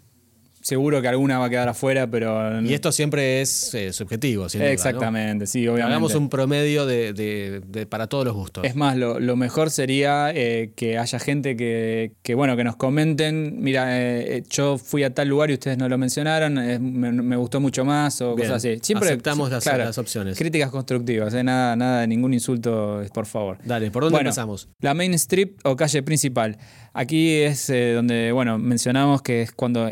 [0.62, 2.62] Seguro que alguna va a quedar afuera, pero...
[2.62, 4.74] Y esto siempre es eh, subjetivo, sin duda, ¿no?
[4.74, 5.88] Exactamente, sí, obviamente.
[5.94, 8.66] Hagamos un promedio de, de- de- para todos los gustos.
[8.66, 12.76] Es más, lo, lo mejor sería eh, que haya gente que, que, bueno, que nos
[12.76, 17.36] comenten, mira, eh, yo fui a tal lugar y ustedes no lo mencionaron, me, me
[17.38, 18.80] gustó mucho más o Bien, cosas así.
[18.82, 20.38] Siempre aceptamos las- las opciones.
[20.38, 23.58] Críticas constructivas, nada, nada, ningún insulto, por favor.
[23.64, 24.68] Dale, ¿por dónde Bueno, empezamos?
[24.82, 26.58] La Main Street o calle principal.
[26.92, 29.92] Aquí es donde, bueno, mencionamos que es cuando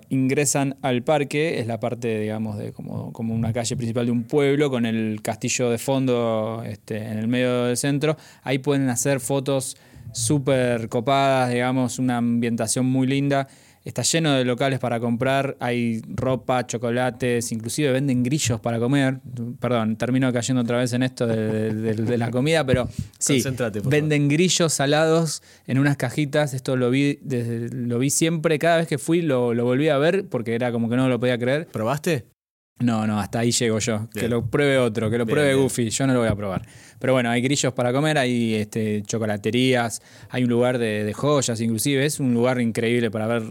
[0.57, 4.69] al parque, es la parte, digamos, de como, como una calle principal de un pueblo
[4.69, 8.17] con el castillo de fondo este, en el medio del centro.
[8.43, 9.77] Ahí pueden hacer fotos
[10.11, 13.47] súper copadas, digamos, una ambientación muy linda.
[13.87, 19.19] Está lleno de locales para comprar, hay ropa, chocolates, inclusive venden grillos para comer.
[19.61, 23.41] Perdón, termino cayendo otra vez en esto de, de- de la comida, pero sí,
[23.89, 26.53] venden grillos salados en unas cajitas.
[26.53, 29.97] Esto lo vi, desde, lo vi siempre, cada vez que fui lo, lo volví a
[29.97, 31.67] ver porque era como que no lo podía creer.
[31.67, 32.25] ¿Probaste?
[32.79, 34.07] No, no, hasta ahí llego yo.
[34.13, 35.63] Que lo pruebe otro, que lo Bien, pruebe bien.
[35.63, 35.89] Goofy.
[35.89, 36.61] Yo no lo voy a probar.
[36.99, 41.59] Pero bueno, hay grillos para comer, hay este, chocolaterías, hay un lugar de, de joyas,
[41.59, 42.05] inclusive.
[42.05, 43.43] Es un lugar increíble para ver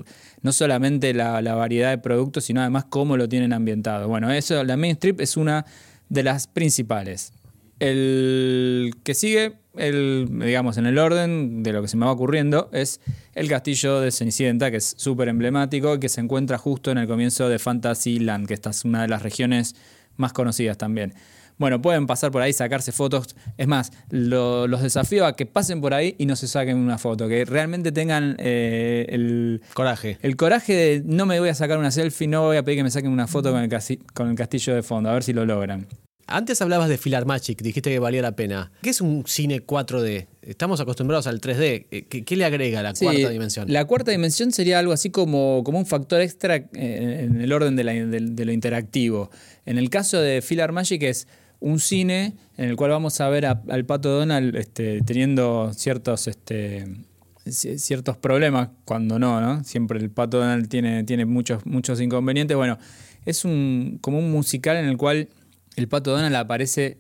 [0.42, 4.08] no solamente la, la variedad de productos, sino además cómo lo tienen ambientado.
[4.08, 5.66] Bueno, eso, la Main Strip es una
[6.08, 7.32] de las principales.
[7.78, 12.68] El que sigue, el, digamos, en el orden de lo que se me va ocurriendo,
[12.72, 13.00] es
[13.34, 17.06] el castillo de Cenicienta, que es súper emblemático y que se encuentra justo en el
[17.06, 19.74] comienzo de Fantasyland, que esta es una de las regiones
[20.16, 21.14] más conocidas también.
[21.58, 23.34] Bueno, pueden pasar por ahí, sacarse fotos.
[23.56, 26.98] Es más, lo- los desafío a que pasen por ahí y no se saquen una
[26.98, 30.18] foto, que realmente tengan eh, el, Coraje.
[30.20, 32.84] el coraje de no me voy a sacar una selfie, no voy a pedir que
[32.84, 33.70] me saquen una foto con el,
[34.12, 35.86] con el castillo de fondo, a ver si lo logran.
[36.28, 38.72] Antes hablabas de Filar Magic, dijiste que valía la pena.
[38.82, 40.26] ¿Qué es un cine 4D?
[40.42, 41.86] Estamos acostumbrados al 3D.
[41.90, 43.72] Eh, ¿Qué, qué le agrega la Sí, cuarta dimensión?
[43.72, 47.76] La cuarta dimensión sería algo así como, como un factor extra eh, en el orden
[47.76, 49.30] de, la- de- de lo interactivo.
[49.66, 51.28] En el caso de Filar Magic es
[51.60, 56.26] un cine en el cual vamos a ver a- al pato Donald este, teniendo ciertos,
[56.26, 56.86] este,
[57.44, 59.62] ci- ciertos problemas, cuando no, ¿no?
[59.62, 62.56] Siempre el pato Donald tiene, tiene muchos, muchos inconvenientes.
[62.56, 62.78] Bueno,
[63.24, 65.28] es un, como un musical en el cual
[65.76, 66.98] el pato Donald aparece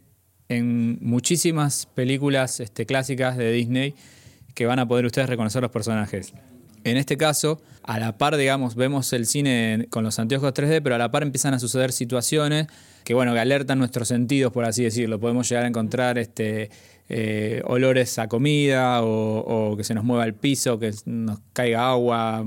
[0.48, 3.94] en muchísimas películas este, clásicas de Disney
[4.54, 6.32] que van a poder ustedes reconocer los personajes.
[6.84, 10.94] En este caso, a la par, digamos, vemos el cine con los anteojos 3D, pero
[10.94, 12.68] a la par empiezan a suceder situaciones
[13.02, 15.18] que, bueno, que alertan nuestros sentidos, por así decirlo.
[15.18, 16.70] Podemos llegar a encontrar este,
[17.08, 22.44] eh, olores a comida o, que se nos mueva el piso, que nos caiga agua.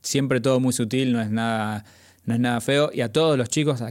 [0.00, 1.84] Siempre todo muy sutil, no es nada,
[2.60, 2.90] feo.
[2.94, 3.82] Y a todos los chicos,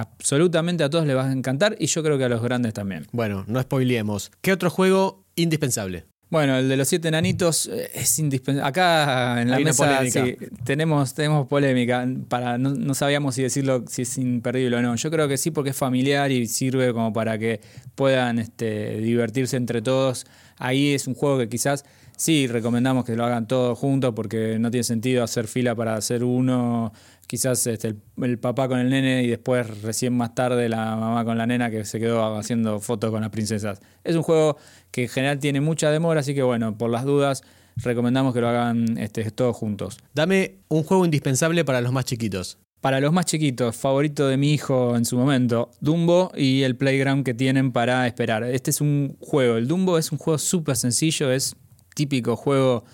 [0.00, 3.06] absolutamente a todos les va a encantar y yo creo que a los grandes también.
[3.12, 4.30] Bueno, no spoileemos.
[4.40, 6.04] ¿Qué otro juego indispensable?
[6.30, 8.68] Bueno, el de los siete enanitos eh, es indispensable.
[8.68, 10.24] Acá en la mesa polémica.
[10.24, 12.06] sí, tenemos, tenemos polémica.
[12.28, 14.94] Para, no, no sabíamos si decirlo si es imperdible o no.
[14.94, 17.60] Yo creo que sí, porque es familiar y sirve como para que
[17.94, 20.26] puedan este, divertirse entre todos.
[20.58, 21.86] Ahí es un juego que quizás
[22.16, 26.24] sí recomendamos que lo hagan todos juntos, porque no tiene sentido hacer fila para hacer
[26.24, 26.92] uno.
[27.28, 31.24] Quizás este, el, el papá con el nene y después recién más tarde la mamá
[31.24, 33.80] con la nena que se quedó haciendo fotos con las princesas.
[34.02, 34.56] Es un juego
[34.90, 37.42] que en general tiene mucha demora, así que bueno, por las dudas
[37.76, 39.98] recomendamos que lo hagan este, todos juntos.
[40.14, 42.58] Dame un juego indispensable para los más chiquitos.
[42.80, 47.24] Para los más chiquitos, favorito de mi hijo en su momento, Dumbo y el playground
[47.24, 48.44] que tienen para esperar.
[48.44, 51.56] Este es un juego, el Dumbo es un juego súper sencillo, es
[51.94, 52.84] típico juego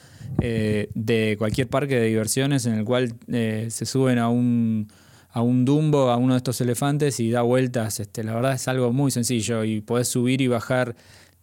[0.41, 4.89] eh, de cualquier parque de diversiones en el cual eh, se suben a un,
[5.31, 8.01] a un Dumbo, a uno de estos elefantes y da vueltas.
[8.01, 10.95] Este, la verdad es algo muy sencillo y podés subir y bajar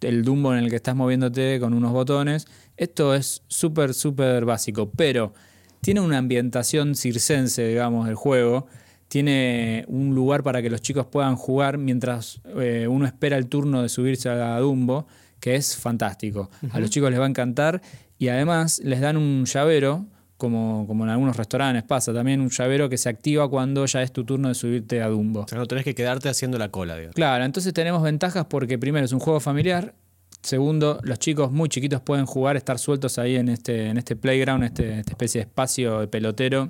[0.01, 2.47] el Dumbo en el que estás moviéndote con unos botones.
[2.77, 5.34] Esto es súper, súper básico, pero
[5.82, 8.67] tiene una ambientación circense, digamos, del juego.
[9.07, 13.82] Tiene un lugar para que los chicos puedan jugar mientras eh, uno espera el turno
[13.82, 15.07] de subirse a Dumbo,
[15.39, 16.49] que es fantástico.
[16.71, 17.82] A los chicos les va a encantar
[18.22, 20.05] y además les dan un llavero,
[20.38, 24.13] como, como en algunos restaurantes pasa también, un llavero que se activa cuando ya es
[24.13, 25.39] tu turno de subirte a Dumbo.
[25.39, 27.15] O sea, no tenés que quedarte haciendo la cola, digamos.
[27.15, 29.95] Claro, entonces tenemos ventajas porque primero es un juego familiar,
[30.43, 34.65] segundo, los chicos muy chiquitos pueden jugar, estar sueltos ahí en este, en este playground,
[34.65, 36.69] este, esta especie de espacio de pelotero.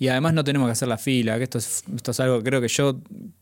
[0.00, 2.60] Y además no tenemos que hacer la fila, que esto es, esto es algo, creo
[2.60, 3.00] que yo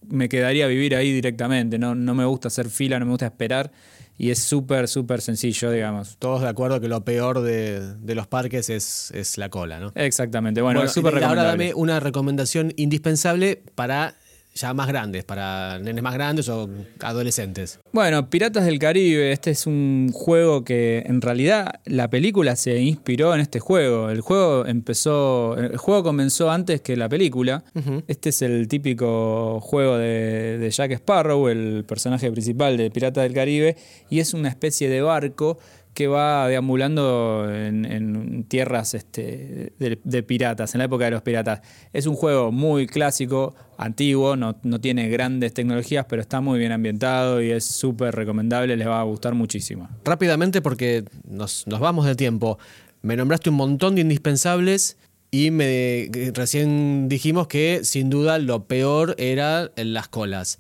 [0.09, 3.25] me quedaría a vivir ahí directamente, no, no me gusta hacer fila, no me gusta
[3.25, 3.73] esperar
[4.19, 6.17] y es súper, súper sencillo, digamos.
[6.19, 9.93] Todos de acuerdo que lo peor de, de los parques es, es la cola, ¿no?
[9.95, 11.65] Exactamente, bueno, Bueno, es súper y ahora recomendable.
[11.67, 14.15] dame una recomendación indispensable para
[14.57, 16.69] ya más grandes, para nenes más grandes o
[17.01, 17.79] adolescentes.
[17.93, 23.35] Bueno, Piratas del Caribe, este es un juego que en realidad la película se inspiró
[23.35, 24.11] en este juego.
[24.11, 27.65] El juego empezó, el juego comenzó antes que la película.
[28.09, 33.35] Este es el típico juego de, de Jack Sparrow, el personaje principal de Piratas del
[33.35, 33.77] Caribe,
[34.09, 35.59] y es una especie de barco
[35.97, 41.63] que va deambulando en, tierras este, de, piratas, en la época de los piratas.
[41.95, 46.73] Es un juego muy clásico, antiguo, no, no tiene grandes tecnologías, pero está muy bien
[46.73, 49.89] ambientado y es súper recomendable, les va a gustar muchísimo.
[50.05, 52.59] Rápidamente, porque nos, nos vamos de tiempo.
[53.01, 54.99] Me nombraste un montón de indispensables
[55.31, 60.59] y me recién dijimos que sin duda lo peor era las colas.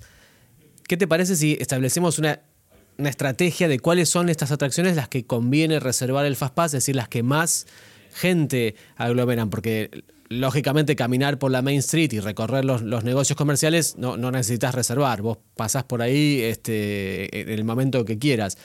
[0.88, 2.40] ¿Qué te parece si establecemos una,
[2.98, 6.96] una estrategia de cuáles son estas atracciones las que conviene reservar el Fastpass, es decir,
[6.96, 7.66] las que más
[8.12, 9.50] gente aglomeran?
[9.50, 9.90] Porque
[10.28, 14.74] lógicamente caminar por la Main Street y recorrer los, los negocios comerciales no, no necesitas
[14.74, 15.22] reservar.
[15.22, 18.56] Vos pasás por ahí este, en el momento que quieras.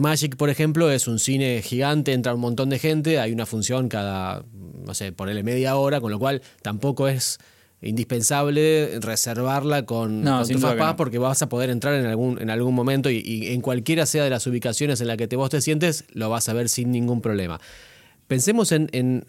[0.00, 3.88] Magic, por ejemplo, es un cine gigante, entra un montón de gente, hay una función
[3.88, 4.44] cada,
[4.84, 7.38] no sé, ponerle media hora, con lo cual tampoco es
[7.80, 10.96] indispensable reservarla con, No, con tu Fastpass no.
[10.96, 14.24] porque vas a poder entrar en algún, en algún momento y, y en cualquiera sea
[14.24, 16.90] de las ubicaciones en la que te, vos te sientes, lo vas a ver sin
[16.90, 17.60] ningún problema.
[18.26, 19.24] Pensemos en, en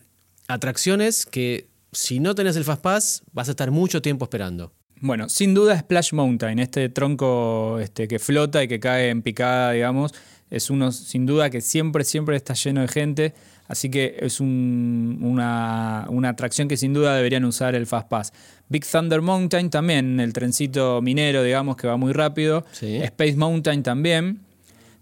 [0.47, 4.73] atracciones que si no tenés el Fastpass vas a estar mucho tiempo esperando.
[5.01, 9.71] Bueno, sin duda Splash Mountain, este tronco este, que flota y que cae en picada,
[9.71, 10.13] digamos,
[10.49, 13.33] es uno sin duda que siempre, siempre está lleno de gente,
[13.69, 18.33] así que es un- una, una atracción que sin duda deberían usar el Fast Pass.
[18.67, 22.65] Big Thunder Mountain también, el trencito minero, digamos, que va muy rápido.
[22.73, 22.97] Sí.
[22.97, 24.41] Space Mountain también.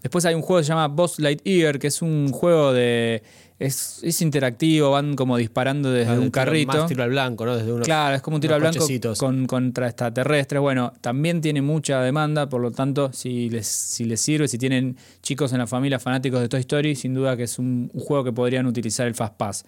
[0.02, 3.22] Después hay un juego que se llama Boss Lightyear, que es un juego de...
[3.58, 6.78] Es, es interactivo, van como disparando desde de un carrito.
[6.78, 7.56] Más tiro al blanco, ¿no?
[7.56, 8.86] Desde unos, Claro, es como un tiro al blanco
[9.18, 10.60] con, contra extraterrestres.
[10.60, 14.96] Bueno, también tiene mucha demanda, por lo tanto, si les, si les sirve, si tienen
[15.22, 18.22] chicos en la familia fanáticos de Toy Story, sin duda que es un, un juego
[18.22, 19.64] que podrían utilizar el Fast Pass.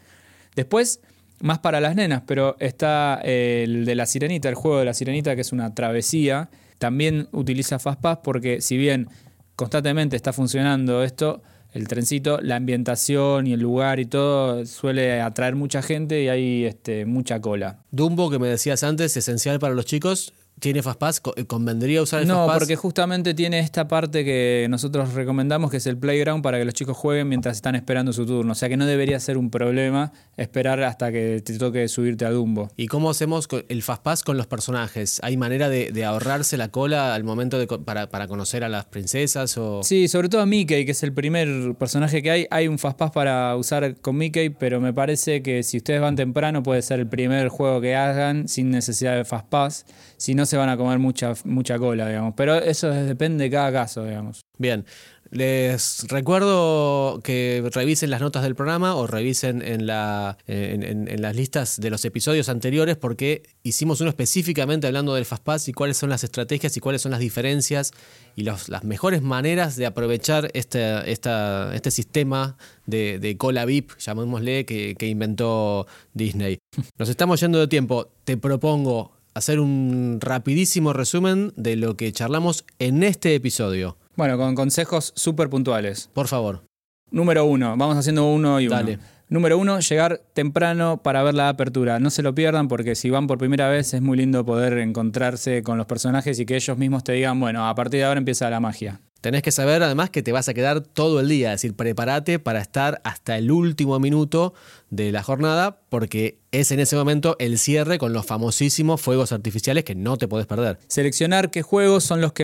[0.55, 1.01] Después,
[1.41, 4.95] más para las nenas, pero está eh, el de la Sirenita, el juego de la
[4.95, 6.51] Sirenita, que es una travesía.
[6.79, 9.09] También utiliza Fast Pass porque, si bien
[9.57, 15.55] constantemente está funcionando esto, el trencito, la ambientación y el lugar y todo suele atraer
[15.55, 17.85] mucha gente y hay este, mucha cola.
[17.91, 21.21] Dumbo, que me decías antes, esencial para los chicos, ¿tiene Fastpass?
[21.21, 22.59] Co- ¿Convendría usar el No, Fastpass?
[22.59, 26.75] porque justamente tiene esta parte que nosotros recomendamos, que es el playground, para que los
[26.75, 28.53] chicos jueguen mientras están esperando su turno.
[28.53, 32.31] O sea que no debería ser un problema esperar hasta que te toque subirte a
[32.31, 32.71] Dumbo.
[32.77, 35.19] ¿Y cómo hacemos el Fastpass con los personajes?
[35.23, 38.85] ¿Hay manera de, de ahorrarse la cola al momento de para, para conocer a las
[38.85, 39.57] princesas?
[39.59, 39.83] O...
[39.83, 42.47] Sí, sobre todo a Mickey, que es el primer personaje que hay.
[42.51, 46.63] Hay un Fastpass para usar con Mickey, pero me parece que si ustedes van temprano
[46.63, 49.87] puede ser el primer juego que hagan sin necesidad de Fastpass.
[50.17, 52.35] Si no, se van a comer mucha, mucha cola, digamos.
[52.37, 54.41] Pero eso es- depende de cada caso, digamos.
[54.59, 54.85] Bien,
[55.31, 61.81] les recuerdo que revisen las notas del programa o revisen en, la, en, las listas
[61.81, 66.25] de los episodios anteriores porque hicimos uno específicamente hablando del Fastpass y cuáles son las
[66.25, 67.93] estrategias y cuáles son las diferencias
[68.35, 75.07] y los- las mejores maneras de aprovechar este, este sistema de, cola VIP, llamémosle, que
[75.07, 76.59] inventó Disney.
[76.99, 78.09] Nos estamos yendo de tiempo.
[78.25, 83.97] Te propongo hacer un rapidísimo resumen de lo que charlamos en este episodio.
[84.17, 86.11] Bueno, con consejos súper puntuales.
[86.13, 86.65] Por favor.
[87.11, 88.77] Número uno, vamos haciendo uno y uno.
[88.77, 88.99] Dale.
[89.29, 92.01] Número uno, llegar temprano para ver la apertura.
[92.01, 95.63] No se lo pierdan porque si van por primera vez es muy lindo poder encontrarse
[95.63, 98.51] con los personajes y que ellos mismos te digan, bueno, a partir de ahora empieza
[98.51, 99.01] la magia.
[99.21, 102.39] Tenés que saber además que te vas a quedar todo el día, es decir, prepárate
[102.39, 104.55] para estar hasta el último minuto
[104.89, 109.85] de la jornada porque es en ese momento el cierre con los famosísimos fuegos artificiales
[109.85, 110.79] que no te podés perder.
[110.89, 112.39] Seleccionar qué juegos son los que